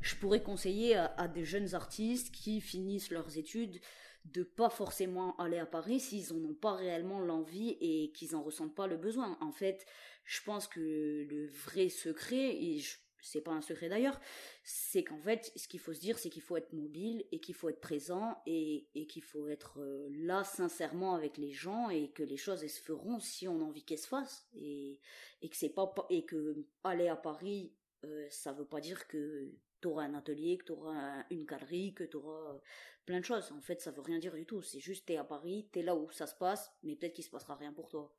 je 0.00 0.14
pourrais 0.16 0.42
conseiller 0.42 0.96
à, 0.96 1.28
des 1.28 1.44
jeunes 1.44 1.74
artistes 1.74 2.32
qui 2.32 2.60
finissent 2.60 3.10
leurs 3.10 3.38
études 3.38 3.80
de 4.24 4.44
pas 4.44 4.70
forcément 4.70 5.36
aller 5.38 5.58
à 5.58 5.66
Paris 5.66 5.98
s'ils 5.98 6.32
n'en 6.32 6.50
ont 6.50 6.54
pas 6.54 6.74
réellement 6.74 7.18
l'envie 7.18 7.76
et 7.80 8.12
qu'ils 8.12 8.36
en 8.36 8.42
ressentent 8.42 8.74
pas 8.74 8.86
le 8.86 8.96
besoin. 8.96 9.36
En 9.40 9.50
fait, 9.50 9.84
je 10.24 10.40
pense 10.42 10.68
que 10.68 11.26
le 11.28 11.48
vrai 11.48 11.88
secret, 11.88 12.54
et 12.54 12.80
c'est 13.22 13.40
pas 13.40 13.52
un 13.52 13.60
secret 13.60 13.88
d'ailleurs, 13.88 14.20
c'est 14.64 15.04
qu'en 15.04 15.20
fait, 15.20 15.52
ce 15.56 15.68
qu'il 15.68 15.80
faut 15.80 15.94
se 15.94 16.00
dire, 16.00 16.18
c'est 16.18 16.28
qu'il 16.28 16.42
faut 16.42 16.56
être 16.56 16.72
mobile 16.72 17.24
et 17.30 17.40
qu'il 17.40 17.54
faut 17.54 17.68
être 17.68 17.80
présent 17.80 18.42
et, 18.46 18.88
et 18.94 19.06
qu'il 19.06 19.22
faut 19.22 19.48
être 19.48 19.80
euh, 19.80 20.08
là 20.10 20.44
sincèrement 20.44 21.14
avec 21.14 21.38
les 21.38 21.52
gens 21.52 21.88
et 21.88 22.10
que 22.10 22.22
les 22.22 22.36
choses 22.36 22.62
elles 22.62 22.70
se 22.70 22.82
feront 22.82 23.20
si 23.20 23.48
on 23.48 23.60
a 23.60 23.64
envie 23.64 23.84
qu'elles 23.84 23.98
se 23.98 24.08
fassent 24.08 24.46
et, 24.54 25.00
et 25.40 25.48
que 25.48 25.56
c'est 25.56 25.70
pas 25.70 25.94
et 26.10 26.24
que 26.24 26.66
aller 26.84 27.08
à 27.08 27.16
Paris, 27.16 27.72
euh, 28.04 28.26
ça 28.28 28.52
veut 28.52 28.66
pas 28.66 28.80
dire 28.80 29.06
que 29.06 29.52
tu 29.80 29.88
auras 29.88 30.04
un 30.04 30.14
atelier, 30.14 30.58
que 30.58 30.64
tu 30.64 30.72
auras 30.72 31.24
une 31.30 31.44
galerie, 31.44 31.94
que 31.94 32.04
tu 32.04 32.16
auras 32.16 32.58
plein 33.06 33.20
de 33.20 33.24
choses. 33.24 33.52
En 33.52 33.60
fait, 33.60 33.80
ça 33.80 33.90
veut 33.90 34.00
rien 34.00 34.18
dire 34.18 34.34
du 34.34 34.46
tout. 34.46 34.62
C'est 34.62 34.80
juste 34.80 35.06
t'es 35.06 35.16
à 35.16 35.24
Paris, 35.24 35.68
t'es 35.72 35.82
là 35.82 35.94
où 35.94 36.10
ça 36.10 36.26
se 36.26 36.34
passe, 36.34 36.72
mais 36.82 36.96
peut-être 36.96 37.14
qu'il 37.14 37.24
se 37.24 37.30
passera 37.30 37.56
rien 37.56 37.72
pour 37.72 37.88
toi. 37.88 38.12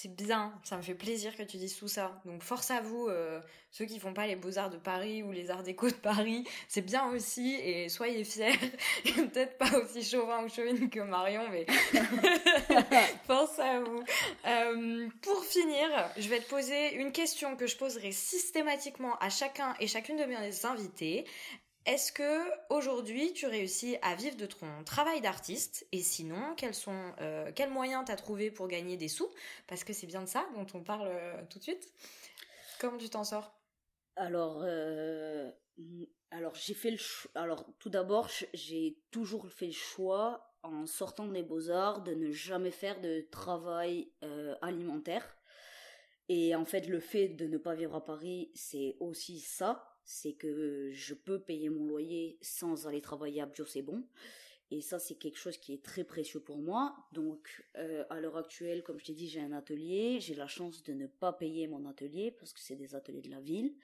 C'est 0.00 0.14
bien, 0.14 0.52
ça 0.62 0.76
me 0.76 0.82
fait 0.82 0.94
plaisir 0.94 1.36
que 1.36 1.42
tu 1.42 1.56
dises 1.56 1.76
tout 1.76 1.88
ça. 1.88 2.22
Donc 2.24 2.44
force 2.44 2.70
à 2.70 2.80
vous, 2.80 3.08
euh, 3.08 3.40
ceux 3.72 3.84
qui 3.84 3.98
font 3.98 4.14
pas 4.14 4.28
les 4.28 4.36
beaux-arts 4.36 4.70
de 4.70 4.76
Paris 4.76 5.24
ou 5.24 5.32
les 5.32 5.50
arts 5.50 5.64
déco 5.64 5.88
de 5.88 5.94
Paris, 5.94 6.44
c'est 6.68 6.82
bien 6.82 7.08
aussi 7.08 7.56
et 7.56 7.88
soyez 7.88 8.22
fiers. 8.22 8.56
Peut-être 9.02 9.58
pas 9.58 9.76
aussi 9.76 10.04
chauvin 10.04 10.44
ou 10.44 10.48
chauvine 10.48 10.88
que 10.88 11.00
Marion, 11.00 11.42
mais 11.50 11.66
force 13.26 13.58
à 13.58 13.80
vous. 13.80 14.04
Euh, 14.46 15.08
pour 15.20 15.44
finir, 15.44 15.88
je 16.16 16.28
vais 16.28 16.38
te 16.38 16.48
poser 16.48 16.94
une 16.94 17.10
question 17.10 17.56
que 17.56 17.66
je 17.66 17.76
poserai 17.76 18.12
systématiquement 18.12 19.18
à 19.18 19.30
chacun 19.30 19.74
et 19.80 19.88
chacune 19.88 20.16
de 20.16 20.26
mes 20.26 20.64
invités. 20.64 21.24
Est-ce 21.88 22.12
que 22.12 22.50
aujourd'hui 22.68 23.32
tu 23.32 23.46
réussis 23.46 23.96
à 24.02 24.14
vivre 24.14 24.36
de 24.36 24.44
ton 24.44 24.84
travail 24.84 25.22
d'artiste? 25.22 25.86
Et 25.90 26.02
sinon, 26.02 26.54
quels 26.54 26.74
sont 26.74 27.14
euh, 27.22 27.50
quels 27.54 27.70
moyens 27.70 28.04
t'as 28.06 28.16
trouvé 28.16 28.50
pour 28.50 28.68
gagner 28.68 28.98
des 28.98 29.08
sous? 29.08 29.30
Parce 29.66 29.84
que 29.84 29.94
c'est 29.94 30.06
bien 30.06 30.20
de 30.20 30.28
ça 30.28 30.46
dont 30.54 30.66
on 30.74 30.82
parle 30.82 31.08
euh, 31.08 31.42
tout 31.48 31.58
de 31.58 31.62
suite. 31.62 31.90
Comment 32.78 32.98
tu 32.98 33.08
t'en 33.08 33.24
sors? 33.24 33.58
Alors, 34.16 34.60
euh, 34.64 35.50
alors 36.30 36.54
j'ai 36.56 36.74
fait 36.74 36.90
le 36.90 36.98
alors 37.34 37.64
tout 37.78 37.88
d'abord 37.88 38.28
j'ai 38.52 38.98
toujours 39.10 39.48
fait 39.48 39.68
le 39.68 39.72
choix 39.72 40.52
en 40.62 40.84
sortant 40.84 41.26
des 41.26 41.42
beaux-arts, 41.42 42.02
de 42.02 42.12
ne 42.12 42.30
jamais 42.32 42.70
faire 42.70 43.00
de 43.00 43.26
travail 43.30 44.12
alimentaire. 44.60 45.38
Et 46.28 46.54
en 46.54 46.66
fait, 46.66 46.86
le 46.86 47.00
fait 47.00 47.28
de 47.28 47.46
ne 47.46 47.56
pas 47.56 47.74
vivre 47.74 47.94
à 47.94 48.04
Paris, 48.04 48.50
c'est 48.54 48.98
aussi 49.00 49.40
ça. 49.40 49.97
C'est 50.10 50.32
que 50.32 50.90
je 50.90 51.12
peux 51.12 51.38
payer 51.38 51.68
mon 51.68 51.84
loyer 51.84 52.38
sans 52.40 52.86
aller 52.86 53.02
travailler 53.02 53.42
à 53.42 53.46
Bio, 53.46 53.66
c'est 53.66 53.82
bon. 53.82 54.06
Et 54.70 54.80
ça, 54.80 54.98
c'est 54.98 55.16
quelque 55.16 55.36
chose 55.36 55.58
qui 55.58 55.74
est 55.74 55.84
très 55.84 56.02
précieux 56.02 56.40
pour 56.40 56.56
moi. 56.56 56.96
Donc, 57.12 57.66
euh, 57.76 58.06
à 58.08 58.18
l'heure 58.18 58.38
actuelle, 58.38 58.82
comme 58.82 58.98
je 58.98 59.04
t'ai 59.04 59.12
dit, 59.12 59.28
j'ai 59.28 59.42
un 59.42 59.52
atelier. 59.52 60.18
J'ai 60.18 60.34
la 60.34 60.46
chance 60.46 60.82
de 60.82 60.94
ne 60.94 61.06
pas 61.06 61.34
payer 61.34 61.68
mon 61.68 61.86
atelier 61.86 62.30
parce 62.30 62.54
que 62.54 62.60
c'est 62.60 62.76
des 62.76 62.94
ateliers 62.94 63.20
de 63.20 63.30
la 63.30 63.40
ville. 63.40 63.74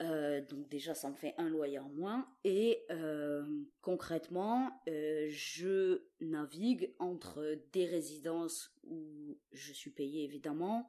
Euh, 0.00 0.40
donc 0.40 0.70
déjà, 0.70 0.94
ça 0.94 1.10
me 1.10 1.14
fait 1.16 1.34
un 1.36 1.50
loyer 1.50 1.80
en 1.80 1.90
moins. 1.90 2.26
Et 2.44 2.86
euh, 2.90 3.44
concrètement, 3.82 4.82
je 4.86 6.00
navigue 6.22 6.94
entre 6.98 7.58
des 7.72 7.84
résidences 7.84 8.74
où 8.84 9.36
je 9.52 9.72
suis 9.74 9.90
payée 9.90 10.24
évidemment, 10.24 10.88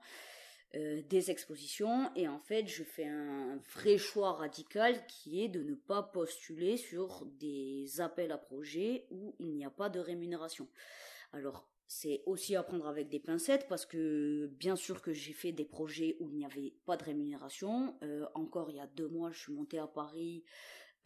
euh, 0.76 1.02
des 1.10 1.32
expositions 1.32 2.12
et 2.16 2.28
en 2.28 2.40
fait 2.40 2.68
je 2.68 2.84
fais 2.84 3.06
un 3.06 3.58
vrai 3.74 3.98
choix 3.98 4.34
radical 4.34 5.06
qui 5.08 5.42
est 5.42 5.48
de 5.48 5.64
ne 5.64 5.76
pas 5.76 6.04
postuler 6.04 6.76
sur 6.76 7.26
des 7.40 8.02
appels 8.02 8.34
à 8.34 8.38
projets 8.38 9.08
où 9.10 9.34
il 9.40 9.54
n'y 9.54 9.64
a 9.64 9.70
pas 9.70 9.88
de 9.88 10.00
rémunération. 10.00 10.68
Alors 11.32 11.70
c'est 11.88 12.22
aussi 12.26 12.58
à 12.58 12.64
prendre 12.64 12.86
avec 12.86 13.08
des 13.08 13.22
pincettes 13.22 13.68
parce 13.70 13.86
que 13.86 14.48
bien 14.60 14.76
sûr 14.76 15.02
que 15.02 15.14
j'ai 15.14 15.32
fait 15.32 15.54
des 15.54 15.64
projets 15.64 16.18
où 16.20 16.30
il 16.30 16.36
n'y 16.36 16.46
avait 16.46 16.74
pas 16.86 16.98
de 16.98 17.04
rémunération. 17.06 17.96
Euh, 18.04 18.26
encore 18.34 18.70
il 18.70 18.76
y 18.76 18.82
a 18.82 18.88
deux 18.88 19.08
mois 19.08 19.32
je 19.32 19.40
suis 19.40 19.54
montée 19.54 19.80
à 19.80 19.88
Paris 19.88 20.44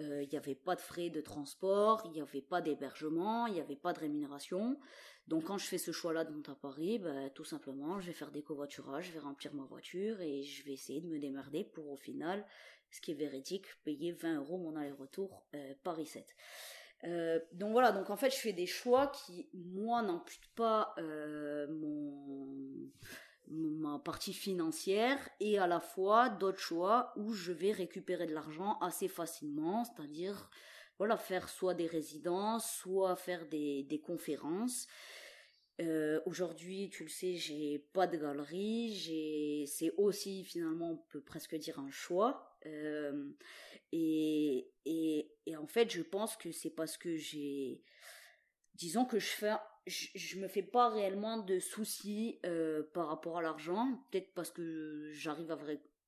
euh, 0.02 0.24
il 0.24 0.30
n'y 0.30 0.38
avait 0.38 0.56
pas 0.56 0.76
de 0.76 0.82
frais 0.82 1.10
de 1.10 1.22
transport, 1.22 2.02
il 2.06 2.12
n'y 2.12 2.22
avait 2.22 2.42
pas 2.42 2.62
d'hébergement, 2.62 3.48
il 3.48 3.54
n'y 3.54 3.62
avait 3.62 3.76
pas 3.76 3.94
de 3.94 4.00
rémunération. 4.00 4.80
Donc 5.28 5.46
quand 5.46 5.58
je 5.58 5.66
fais 5.66 5.78
ce 5.78 5.92
choix-là 5.92 6.26
de 6.26 6.32
monter 6.32 6.52
à 6.52 6.56
Paris, 6.56 7.00
bah, 7.00 7.30
tout 7.30 7.46
simplement, 7.46 8.00
je 8.00 8.08
vais 8.08 8.14
faire 8.14 8.32
des 8.32 8.42
covoiturages, 8.42 9.06
je 9.08 9.12
vais 9.12 9.20
remplir 9.20 9.54
ma 9.54 9.64
voiture 9.64 10.20
et 10.22 10.44
je 10.44 10.64
vais 10.66 10.74
essayer 10.74 11.02
de 11.02 11.08
me 11.08 11.20
démerder 11.20 11.64
pour 11.64 11.90
au 11.90 11.98
final, 11.98 12.46
ce 12.90 13.00
qui 13.02 13.12
est 13.12 13.16
véridique, 13.16 13.68
payer 13.84 14.12
20 14.12 14.38
euros 14.38 14.58
mon 14.58 14.76
aller-retour 14.76 15.46
euh, 15.56 15.74
Paris 15.84 16.06
7. 16.06 16.36
Euh, 17.04 17.40
donc 17.54 17.72
voilà, 17.72 17.92
donc 17.92 18.10
en 18.10 18.18
fait 18.18 18.30
je 18.30 18.38
fais 18.38 18.54
des 18.54 18.68
choix 18.68 19.08
qui, 19.08 19.50
moi, 19.54 20.02
n'amputent 20.02 20.52
pas 20.56 20.94
euh, 21.00 21.68
mon 21.70 22.92
ma 23.47 23.99
partie 23.99 24.34
financière 24.34 25.17
et 25.39 25.58
à 25.58 25.67
la 25.67 25.80
fois 25.80 26.30
d'autres 26.30 26.60
choix 26.60 27.13
où 27.17 27.34
je 27.34 27.51
vais 27.51 27.71
récupérer 27.71 28.25
de 28.25 28.34
l'argent 28.34 28.77
assez 28.80 29.08
facilement, 29.08 29.84
c'est-à-dire 29.84 30.49
voilà, 30.97 31.17
faire 31.17 31.49
soit 31.49 31.73
des 31.73 31.88
résidences, 31.88 32.71
soit 32.77 33.15
faire 33.15 33.47
des, 33.47 33.84
des 33.84 33.99
conférences. 33.99 34.88
Euh, 35.82 36.21
aujourd'hui, 36.25 36.89
tu 36.91 37.04
le 37.04 37.10
sais, 37.10 37.36
j'ai 37.36 37.80
pas 37.93 38.06
de 38.06 38.17
galerie. 38.17 39.65
C'est 39.67 39.91
aussi 39.97 40.43
finalement, 40.43 40.91
on 40.91 40.97
peut 40.97 41.21
presque 41.21 41.56
dire 41.56 41.80
un 41.80 41.89
choix. 41.89 42.56
Euh, 42.67 43.32
et, 43.91 44.71
et, 44.86 45.32
et 45.45 45.58
en 45.58 45.65
fait, 45.65 45.89
je 45.91 46.04
pense 46.04 46.38
que 46.38 46.51
c'est 46.51 46.69
parce 46.69 46.97
que 46.97 47.15
j'ai, 47.15 47.84
disons 48.75 49.06
que 49.06 49.17
je 49.17 49.27
fais, 49.27 49.56
je, 49.88 50.08
je 50.15 50.39
me 50.39 50.48
fais 50.48 50.63
pas 50.63 50.89
réellement 50.89 51.38
de 51.38 51.60
soucis 51.60 52.39
euh, 52.46 52.84
par 52.94 53.08
rapport 53.08 53.38
à 53.38 53.41
l'argent. 53.41 54.04
Peut-être 54.12 54.34
parce 54.34 54.52
que 54.52 55.12
j'arrive 55.13 55.52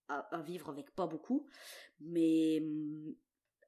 à, 0.08 0.18
à, 0.18 0.42
vivre 0.42 0.70
avec 0.70 0.92
pas 0.96 1.08
beaucoup, 1.08 1.48
mais 2.00 2.62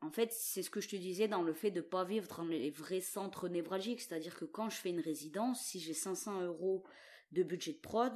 en 0.01 0.11
fait, 0.11 0.31
c'est 0.31 0.61
ce 0.61 0.69
que 0.69 0.81
je 0.81 0.89
te 0.89 0.95
disais 0.95 1.27
dans 1.27 1.41
le 1.41 1.53
fait 1.53 1.71
de 1.71 1.81
pas 1.81 2.03
vivre 2.03 2.27
dans 2.27 2.45
les 2.45 2.69
vrais 2.69 3.01
centres 3.01 3.47
névralgiques. 3.47 4.01
C'est-à-dire 4.01 4.35
que 4.35 4.45
quand 4.45 4.69
je 4.69 4.77
fais 4.77 4.89
une 4.89 4.99
résidence, 4.99 5.61
si 5.61 5.79
j'ai 5.79 5.93
500 5.93 6.41
euros 6.41 6.83
de 7.31 7.43
budget 7.43 7.73
de 7.73 7.79
prod, 7.79 8.13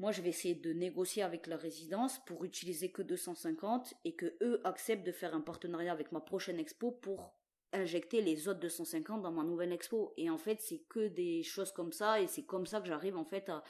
moi, 0.00 0.12
je 0.12 0.22
vais 0.22 0.30
essayer 0.30 0.54
de 0.54 0.72
négocier 0.72 1.22
avec 1.22 1.46
la 1.46 1.58
résidence 1.58 2.18
pour 2.24 2.44
utiliser 2.44 2.90
que 2.90 3.02
250 3.02 3.94
et 4.06 4.14
que 4.14 4.34
eux 4.40 4.62
acceptent 4.64 5.04
de 5.04 5.12
faire 5.12 5.34
un 5.34 5.42
partenariat 5.42 5.92
avec 5.92 6.10
ma 6.10 6.20
prochaine 6.20 6.58
expo 6.58 6.90
pour 6.90 7.34
injecter 7.72 8.20
les 8.20 8.48
autres 8.48 8.60
250 8.60 9.22
dans 9.22 9.32
ma 9.32 9.44
nouvelle 9.44 9.72
expo. 9.72 10.12
Et 10.16 10.30
en 10.30 10.38
fait, 10.38 10.60
c'est 10.60 10.82
que 10.88 11.08
des 11.08 11.42
choses 11.42 11.72
comme 11.72 11.92
ça 11.92 12.20
et 12.20 12.26
c'est 12.26 12.44
comme 12.44 12.66
ça 12.66 12.80
que 12.80 12.88
j'arrive 12.88 13.16
en 13.16 13.24
fait 13.24 13.48
à 13.48 13.62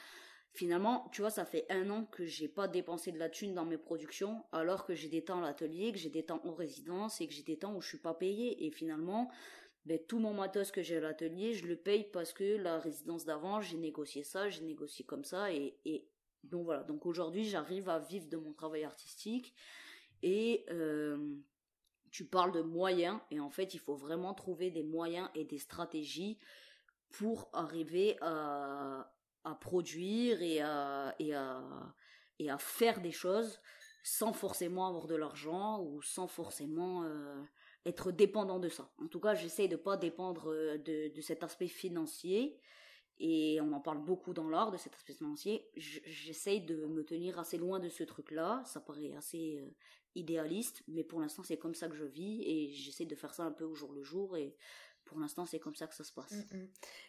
Finalement, 0.53 1.07
tu 1.13 1.21
vois, 1.21 1.29
ça 1.29 1.45
fait 1.45 1.65
un 1.69 1.89
an 1.89 2.05
que 2.11 2.25
j'ai 2.25 2.49
pas 2.49 2.67
dépensé 2.67 3.13
de 3.13 3.17
la 3.17 3.29
thune 3.29 3.53
dans 3.53 3.63
mes 3.63 3.77
productions, 3.77 4.43
alors 4.51 4.85
que 4.85 4.93
j'ai 4.93 5.07
des 5.07 5.23
temps 5.23 5.41
à 5.41 5.41
l'atelier, 5.41 5.93
que 5.93 5.97
j'ai 5.97 6.09
des 6.09 6.23
temps 6.23 6.41
en 6.43 6.53
résidence 6.53 7.21
et 7.21 7.27
que 7.27 7.33
j'ai 7.33 7.43
des 7.43 7.57
temps 7.57 7.73
où 7.73 7.79
je 7.79 7.87
suis 7.87 7.97
pas 7.99 8.13
payée. 8.13 8.65
Et 8.65 8.71
finalement, 8.71 9.31
ben, 9.85 9.97
tout 10.09 10.19
mon 10.19 10.33
matos 10.33 10.71
que 10.71 10.81
j'ai 10.81 10.97
à 10.97 10.99
l'atelier, 10.99 11.53
je 11.53 11.67
le 11.67 11.77
paye 11.77 12.05
parce 12.11 12.33
que 12.33 12.57
la 12.57 12.79
résidence 12.79 13.23
d'avant, 13.23 13.61
j'ai 13.61 13.77
négocié 13.77 14.23
ça, 14.25 14.49
j'ai 14.49 14.63
négocié 14.63 15.05
comme 15.05 15.23
ça 15.23 15.53
et, 15.53 15.77
et 15.85 16.05
donc 16.43 16.65
voilà. 16.65 16.83
Donc 16.83 17.05
aujourd'hui, 17.05 17.45
j'arrive 17.45 17.87
à 17.87 17.99
vivre 17.99 18.27
de 18.27 18.35
mon 18.35 18.51
travail 18.51 18.83
artistique 18.83 19.53
et 20.21 20.65
euh, 20.69 21.37
tu 22.11 22.25
parles 22.25 22.51
de 22.51 22.61
moyens 22.61 23.19
et 23.31 23.39
en 23.39 23.49
fait, 23.49 23.73
il 23.73 23.79
faut 23.79 23.95
vraiment 23.95 24.33
trouver 24.33 24.69
des 24.69 24.83
moyens 24.83 25.29
et 25.33 25.45
des 25.45 25.57
stratégies 25.57 26.37
pour 27.09 27.49
arriver 27.53 28.17
à, 28.21 29.11
produire 29.59 30.41
et 30.41 30.61
à, 30.61 31.15
et 31.19 31.33
à, 31.33 31.63
et 32.39 32.49
à 32.49 32.57
faire 32.57 33.01
des 33.01 33.11
choses 33.11 33.59
sans 34.03 34.33
forcément 34.33 34.87
avoir 34.87 35.07
de 35.07 35.15
l'argent 35.15 35.81
ou 35.83 36.01
sans 36.01 36.27
forcément 36.27 37.03
euh, 37.03 37.41
être 37.85 38.11
dépendant 38.11 38.59
de 38.59 38.69
ça. 38.69 38.91
En 38.97 39.07
tout 39.07 39.19
cas, 39.19 39.35
j'essaye 39.35 39.69
de 39.69 39.75
pas 39.75 39.97
dépendre 39.97 40.51
euh, 40.51 40.77
de, 40.77 41.13
de 41.13 41.21
cet 41.21 41.43
aspect 41.43 41.67
financier 41.67 42.59
et 43.19 43.61
on 43.61 43.71
en 43.73 43.79
parle 43.79 44.03
beaucoup 44.03 44.33
dans 44.33 44.49
l'art 44.49 44.71
de 44.71 44.77
cet 44.77 44.95
aspect 44.95 45.13
financier. 45.13 45.69
J'essaye 45.75 46.61
de 46.61 46.87
me 46.87 47.03
tenir 47.03 47.37
assez 47.37 47.57
loin 47.57 47.79
de 47.79 47.87
ce 47.87 48.03
truc-là. 48.03 48.63
Ça 48.65 48.81
paraît 48.81 49.13
assez 49.13 49.59
euh, 49.59 49.69
idéaliste, 50.15 50.83
mais 50.87 51.03
pour 51.03 51.19
l'instant 51.19 51.43
c'est 51.43 51.57
comme 51.57 51.75
ça 51.75 51.87
que 51.87 51.95
je 51.95 52.05
vis 52.05 52.43
et 52.43 52.71
j'essaie 52.71 53.05
de 53.05 53.15
faire 53.15 53.33
ça 53.33 53.43
un 53.43 53.51
peu 53.51 53.65
au 53.65 53.75
jour 53.75 53.91
le 53.93 54.03
jour 54.03 54.37
et 54.37 54.55
pour 55.11 55.19
l'instant, 55.19 55.45
c'est 55.45 55.59
comme 55.59 55.75
ça 55.75 55.87
que 55.87 55.95
ça 55.95 56.05
se 56.05 56.11
passe. 56.13 56.31
Mm, 56.31 56.57
mm. 56.57 56.67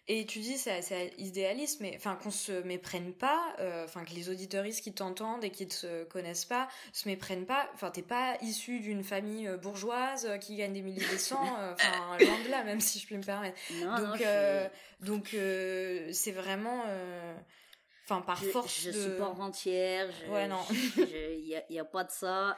Et 0.09 0.27
tu 0.27 0.41
dis, 0.41 0.59
c'est 0.59 1.15
idéaliste, 1.19 1.81
mais 1.81 1.95
enfin 1.97 2.17
qu'on 2.17 2.33
se 2.33 2.63
méprenne 2.63 3.13
pas, 3.13 3.55
euh, 3.61 3.85
enfin 3.85 4.05
que 4.05 4.13
les 4.13 4.29
auditeuristes 4.29 4.83
qui 4.83 4.93
t'entendent 4.93 5.45
et 5.45 5.51
qui 5.51 5.69
te 5.69 6.03
connaissent 6.05 6.45
pas 6.45 6.69
se 6.93 7.09
méprennent 7.09 7.47
pas. 7.47 7.71
Enfin, 7.75 7.91
t'es 7.91 8.03
pas 8.03 8.37
issu 8.43 8.81
d'une 8.81 9.05
famille 9.05 9.47
euh, 9.47 9.57
bourgeoise 9.57 10.27
euh, 10.27 10.39
qui 10.39 10.57
gagne 10.57 10.73
des 10.73 10.83
milliers 10.83 11.07
de 11.13 11.19
cents, 11.19 11.41
enfin 11.73 12.19
loin 12.19 12.43
de 12.45 12.51
là, 12.51 12.65
même 12.65 12.81
si 12.81 12.99
je 12.99 13.07
puis 13.07 13.17
me 13.17 13.23
permettre. 13.23 13.57
Non, 13.75 13.97
donc, 13.99 14.25
donc 15.01 15.29
c'est 16.13 16.33
vraiment. 16.33 16.85
Enfin, 18.05 18.21
par 18.21 18.43
force 18.43 18.81
je, 18.83 18.91
suis 18.91 19.11
pas 19.17 19.29
entière. 19.29 20.09
ouais, 20.29 20.49
non. 20.49 20.61
Il 20.97 21.45
n'y 21.45 21.57
a, 21.57 21.63
y 21.71 21.79
a, 21.79 21.85
pas 21.85 22.05
de 22.05 22.11
ça. 22.11 22.57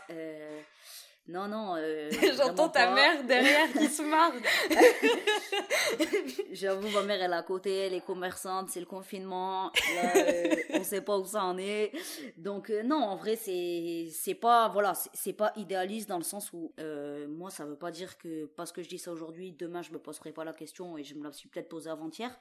Non, 1.26 1.48
non. 1.48 1.76
Euh, 1.78 2.10
J'entends 2.36 2.68
ta 2.68 2.94
mère 2.94 3.24
derrière 3.24 3.72
qui 3.72 3.88
se 3.88 4.02
marre. 4.02 4.32
J'avoue, 6.52 6.88
ma 6.90 7.02
mère, 7.02 7.22
elle 7.22 7.32
est 7.32 7.34
à 7.34 7.42
côté, 7.42 7.74
elle 7.74 7.94
est 7.94 8.04
commerçante, 8.04 8.68
c'est 8.68 8.80
le 8.80 8.86
confinement. 8.86 9.72
Là, 9.94 10.16
euh, 10.16 10.54
on 10.74 10.84
sait 10.84 11.00
pas 11.00 11.18
où 11.18 11.24
ça 11.24 11.42
en 11.44 11.56
est. 11.56 11.92
Donc, 12.36 12.68
euh, 12.68 12.82
non, 12.82 12.96
en 12.96 13.16
vrai, 13.16 13.36
c'est, 13.36 14.08
c'est 14.12 14.34
pas, 14.34 14.68
voilà, 14.68 14.92
c'est 15.14 15.32
pas 15.32 15.52
idéaliste 15.56 16.10
dans 16.10 16.18
le 16.18 16.24
sens 16.24 16.52
où, 16.52 16.72
euh, 16.78 17.26
moi, 17.26 17.50
ça 17.50 17.64
veut 17.64 17.76
pas 17.76 17.90
dire 17.90 18.18
que 18.18 18.44
parce 18.56 18.70
que 18.70 18.82
je 18.82 18.88
dis 18.88 18.98
ça 18.98 19.10
aujourd'hui, 19.10 19.52
demain, 19.52 19.80
je 19.80 19.92
me 19.92 19.98
poserai 19.98 20.32
pas 20.32 20.44
la 20.44 20.52
question 20.52 20.98
et 20.98 21.04
je 21.04 21.14
me 21.14 21.24
la 21.24 21.32
suis 21.32 21.48
peut-être 21.48 21.70
posée 21.70 21.88
avant-hier. 21.88 22.38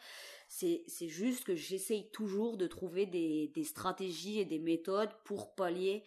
C'est, 0.49 0.83
c'est 0.87 1.07
juste 1.07 1.45
que 1.45 1.55
j'essaye 1.55 2.09
toujours 2.11 2.57
de 2.57 2.67
trouver 2.67 3.05
des, 3.05 3.49
des 3.55 3.63
stratégies 3.63 4.39
et 4.39 4.45
des 4.45 4.59
méthodes 4.59 5.09
pour 5.23 5.55
pallier 5.55 6.03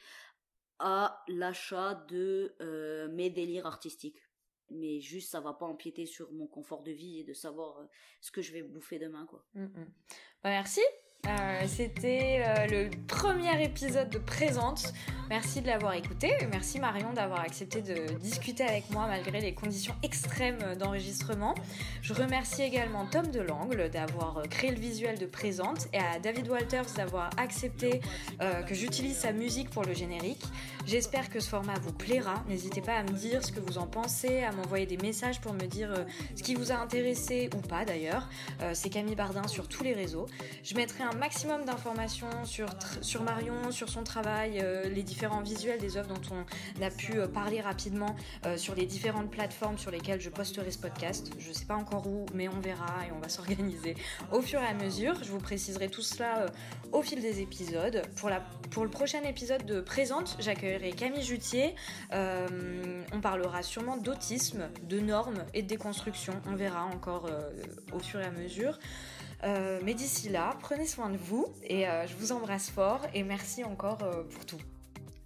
à 0.79 1.25
l'achat 1.29 1.95
de 2.09 2.55
euh, 2.61 3.09
mes 3.09 3.31
délires 3.31 3.67
artistiques. 3.67 4.21
Mais 4.71 5.01
juste, 5.01 5.31
ça 5.31 5.41
va 5.41 5.53
pas 5.53 5.67
empiéter 5.67 6.07
sur 6.07 6.33
mon 6.33 6.47
confort 6.47 6.83
de 6.83 6.91
vie 6.91 7.21
et 7.21 7.25
de 7.25 7.33
savoir 7.33 7.79
euh, 7.79 7.87
ce 8.21 8.33
que 8.33 8.43
je 8.43 8.53
vais 8.53 8.62
bouffer 8.62 8.99
demain, 8.99 9.25
quoi. 9.27 9.47
Mm, 9.55 9.65
mm. 9.65 9.93
Bah, 10.43 10.51
merci. 10.51 10.81
Euh, 11.27 11.65
c'était 11.67 12.45
euh, 12.47 12.67
le 12.67 12.91
premier 13.09 13.62
épisode 13.65 14.11
de 14.11 14.19
Présente. 14.19 14.93
Merci 15.29 15.61
de 15.61 15.67
l'avoir 15.67 15.95
écouté. 15.95 16.31
Merci 16.53 16.79
Marion 16.79 17.12
d'avoir 17.12 17.41
accepté 17.41 17.83
de 17.83 18.17
discuter 18.19 18.62
avec 18.62 18.91
moi 18.91 19.09
malgré 19.09 19.41
les 19.41 19.55
conditions 19.55 19.97
extrêmes 20.05 20.77
d'enregistrement. 20.79 21.57
Je 22.01 22.15
remercie 22.15 22.62
également 22.62 23.07
Tom 23.07 23.27
DeLangle 23.27 23.91
d'avoir 23.91 24.39
euh, 24.39 24.43
créé 24.45 24.71
le 24.71 24.79
visuel 24.79 25.19
de 25.19 25.27
Présente 25.27 25.89
et 25.93 25.99
à 25.99 26.21
David 26.21 26.49
Walters 26.49 26.93
d'avoir 26.97 27.31
accepté 27.39 28.01
que 28.67 28.75
j'utilise 28.75 29.17
sa 29.17 29.33
musique 29.33 29.71
pour 29.71 29.83
le 29.83 29.95
générique. 29.95 30.45
J'espère 30.87 31.31
que 31.31 31.41
ce 31.41 31.49
format 31.49 31.75
vous 31.81 31.93
plaira. 31.93 32.45
N'hésitez 32.49 32.81
pas 32.81 32.95
à 32.95 33.03
me 33.03 33.11
dire 33.11 33.45
ce 33.45 33.51
que 33.51 33.61
vous 33.61 33.79
en 33.79 33.87
pensez, 33.87 34.45
à 34.45 34.53
m'envoyer 34.53 34.87
des 34.87 34.97
messages 34.99 35.41
pour 35.41 35.53
me 35.53 35.67
dire 35.67 35.93
ce 36.37 36.43
qui 36.43 36.55
vous 36.55 36.71
a 36.71 36.77
intéressé 36.77 37.51
ou 37.57 37.61
pas 37.61 37.85
d'ailleurs. 37.85 38.29
C'est 38.73 38.91
Camille 38.91 39.17
Bardin 39.17 39.47
sur 39.49 39.69
tous 39.69 39.83
les 39.83 39.95
réseaux. 39.95 40.27
Je 40.62 40.75
mettrai 40.75 41.03
un 41.03 41.15
maximum 41.16 41.64
d'informations 41.64 42.44
sur, 42.44 42.68
sur 43.00 43.22
Marion, 43.22 43.70
sur 43.70 43.88
son 43.88 44.05
travail, 44.05 44.61
euh, 44.62 44.88
les 44.88 45.02
différents 45.02 45.40
visuels 45.40 45.81
des 45.81 45.96
œuvres 45.96 46.09
dont 46.09 46.20
on 46.31 46.83
a 46.83 46.90
pu 46.90 47.18
euh, 47.18 47.26
parler 47.26 47.61
rapidement 47.61 48.14
sur 48.57 48.74
les 48.74 48.87
différentes 48.87 49.31
plateformes 49.31 49.79
sur 49.79 49.90
lesquelles 49.90 50.20
je 50.20 50.31
posterai 50.31 50.70
ce 50.70 50.79
podcast. 50.79 51.31
Je 51.38 51.48
ne 51.48 51.52
sais 51.52 51.64
pas 51.64 51.74
encore 51.74 52.07
où, 52.07 52.26
mais 52.35 52.48
on 52.48 52.61
verra 52.61 53.07
et 53.09 53.12
on 53.12 53.18
va 53.18 53.29
s'organiser 53.37 53.96
au 54.33 54.40
fur 54.40 54.61
et 54.61 54.66
à 54.66 54.74
mesure. 54.74 55.14
Je 55.22 55.31
vous 55.31 55.38
préciserai 55.38 55.88
tout 55.88 56.02
cela 56.02 56.46
au 56.92 57.02
fil 57.02 57.20
des 57.20 57.40
épisodes. 57.40 58.02
Pour, 58.16 58.31
la, 58.31 58.40
pour 58.70 58.85
le 58.85 58.90
prochain 58.90 59.22
épisode 59.22 59.64
de 59.66 59.81
Présente, 59.81 60.37
j'accueillerai 60.38 60.92
Camille 60.92 61.22
Jutier. 61.22 61.74
on 62.12 63.20
parlera 63.20 63.62
sûrement 63.62 63.96
d'autisme, 63.96 64.68
de 64.85 65.00
normes 65.00 65.44
et 65.55 65.62
de 65.62 65.68
déconstruction. 65.68 66.35
On 66.46 66.55
verra 66.55 66.85
encore 66.85 67.29
au 67.92 67.98
fur 67.98 68.20
et 68.20 68.24
à 68.24 68.31
mesure. 68.31 68.79
Euh, 69.44 69.81
mais 69.85 69.94
d'ici 69.94 70.29
là, 70.29 70.57
prenez 70.61 70.87
soin 70.87 71.11
de 71.11 71.16
vous 71.16 71.46
et 71.62 71.88
euh, 71.88 72.07
je 72.07 72.16
vous 72.16 72.33
embrasse 72.33 72.70
fort 72.70 73.03
et 73.14 73.22
merci 73.22 73.64
encore 73.64 74.03
euh, 74.03 74.22
pour 74.25 74.46
tout. 74.46 74.61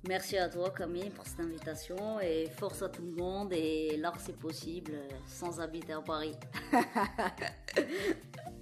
Merci 0.09 0.39
à 0.39 0.49
toi 0.49 0.71
Camille 0.71 1.11
pour 1.11 1.27
cette 1.27 1.41
invitation 1.41 2.19
et 2.21 2.49
force 2.59 2.83
à 2.83 2.89
tout 2.89 3.03
le 3.03 3.13
monde 3.13 3.53
et 3.53 3.97
l'art 3.99 4.19
c'est 4.19 4.37
possible 4.37 4.93
sans 5.27 5.61
habiter 5.61 5.93
à 5.93 6.01
Paris. 6.01 6.35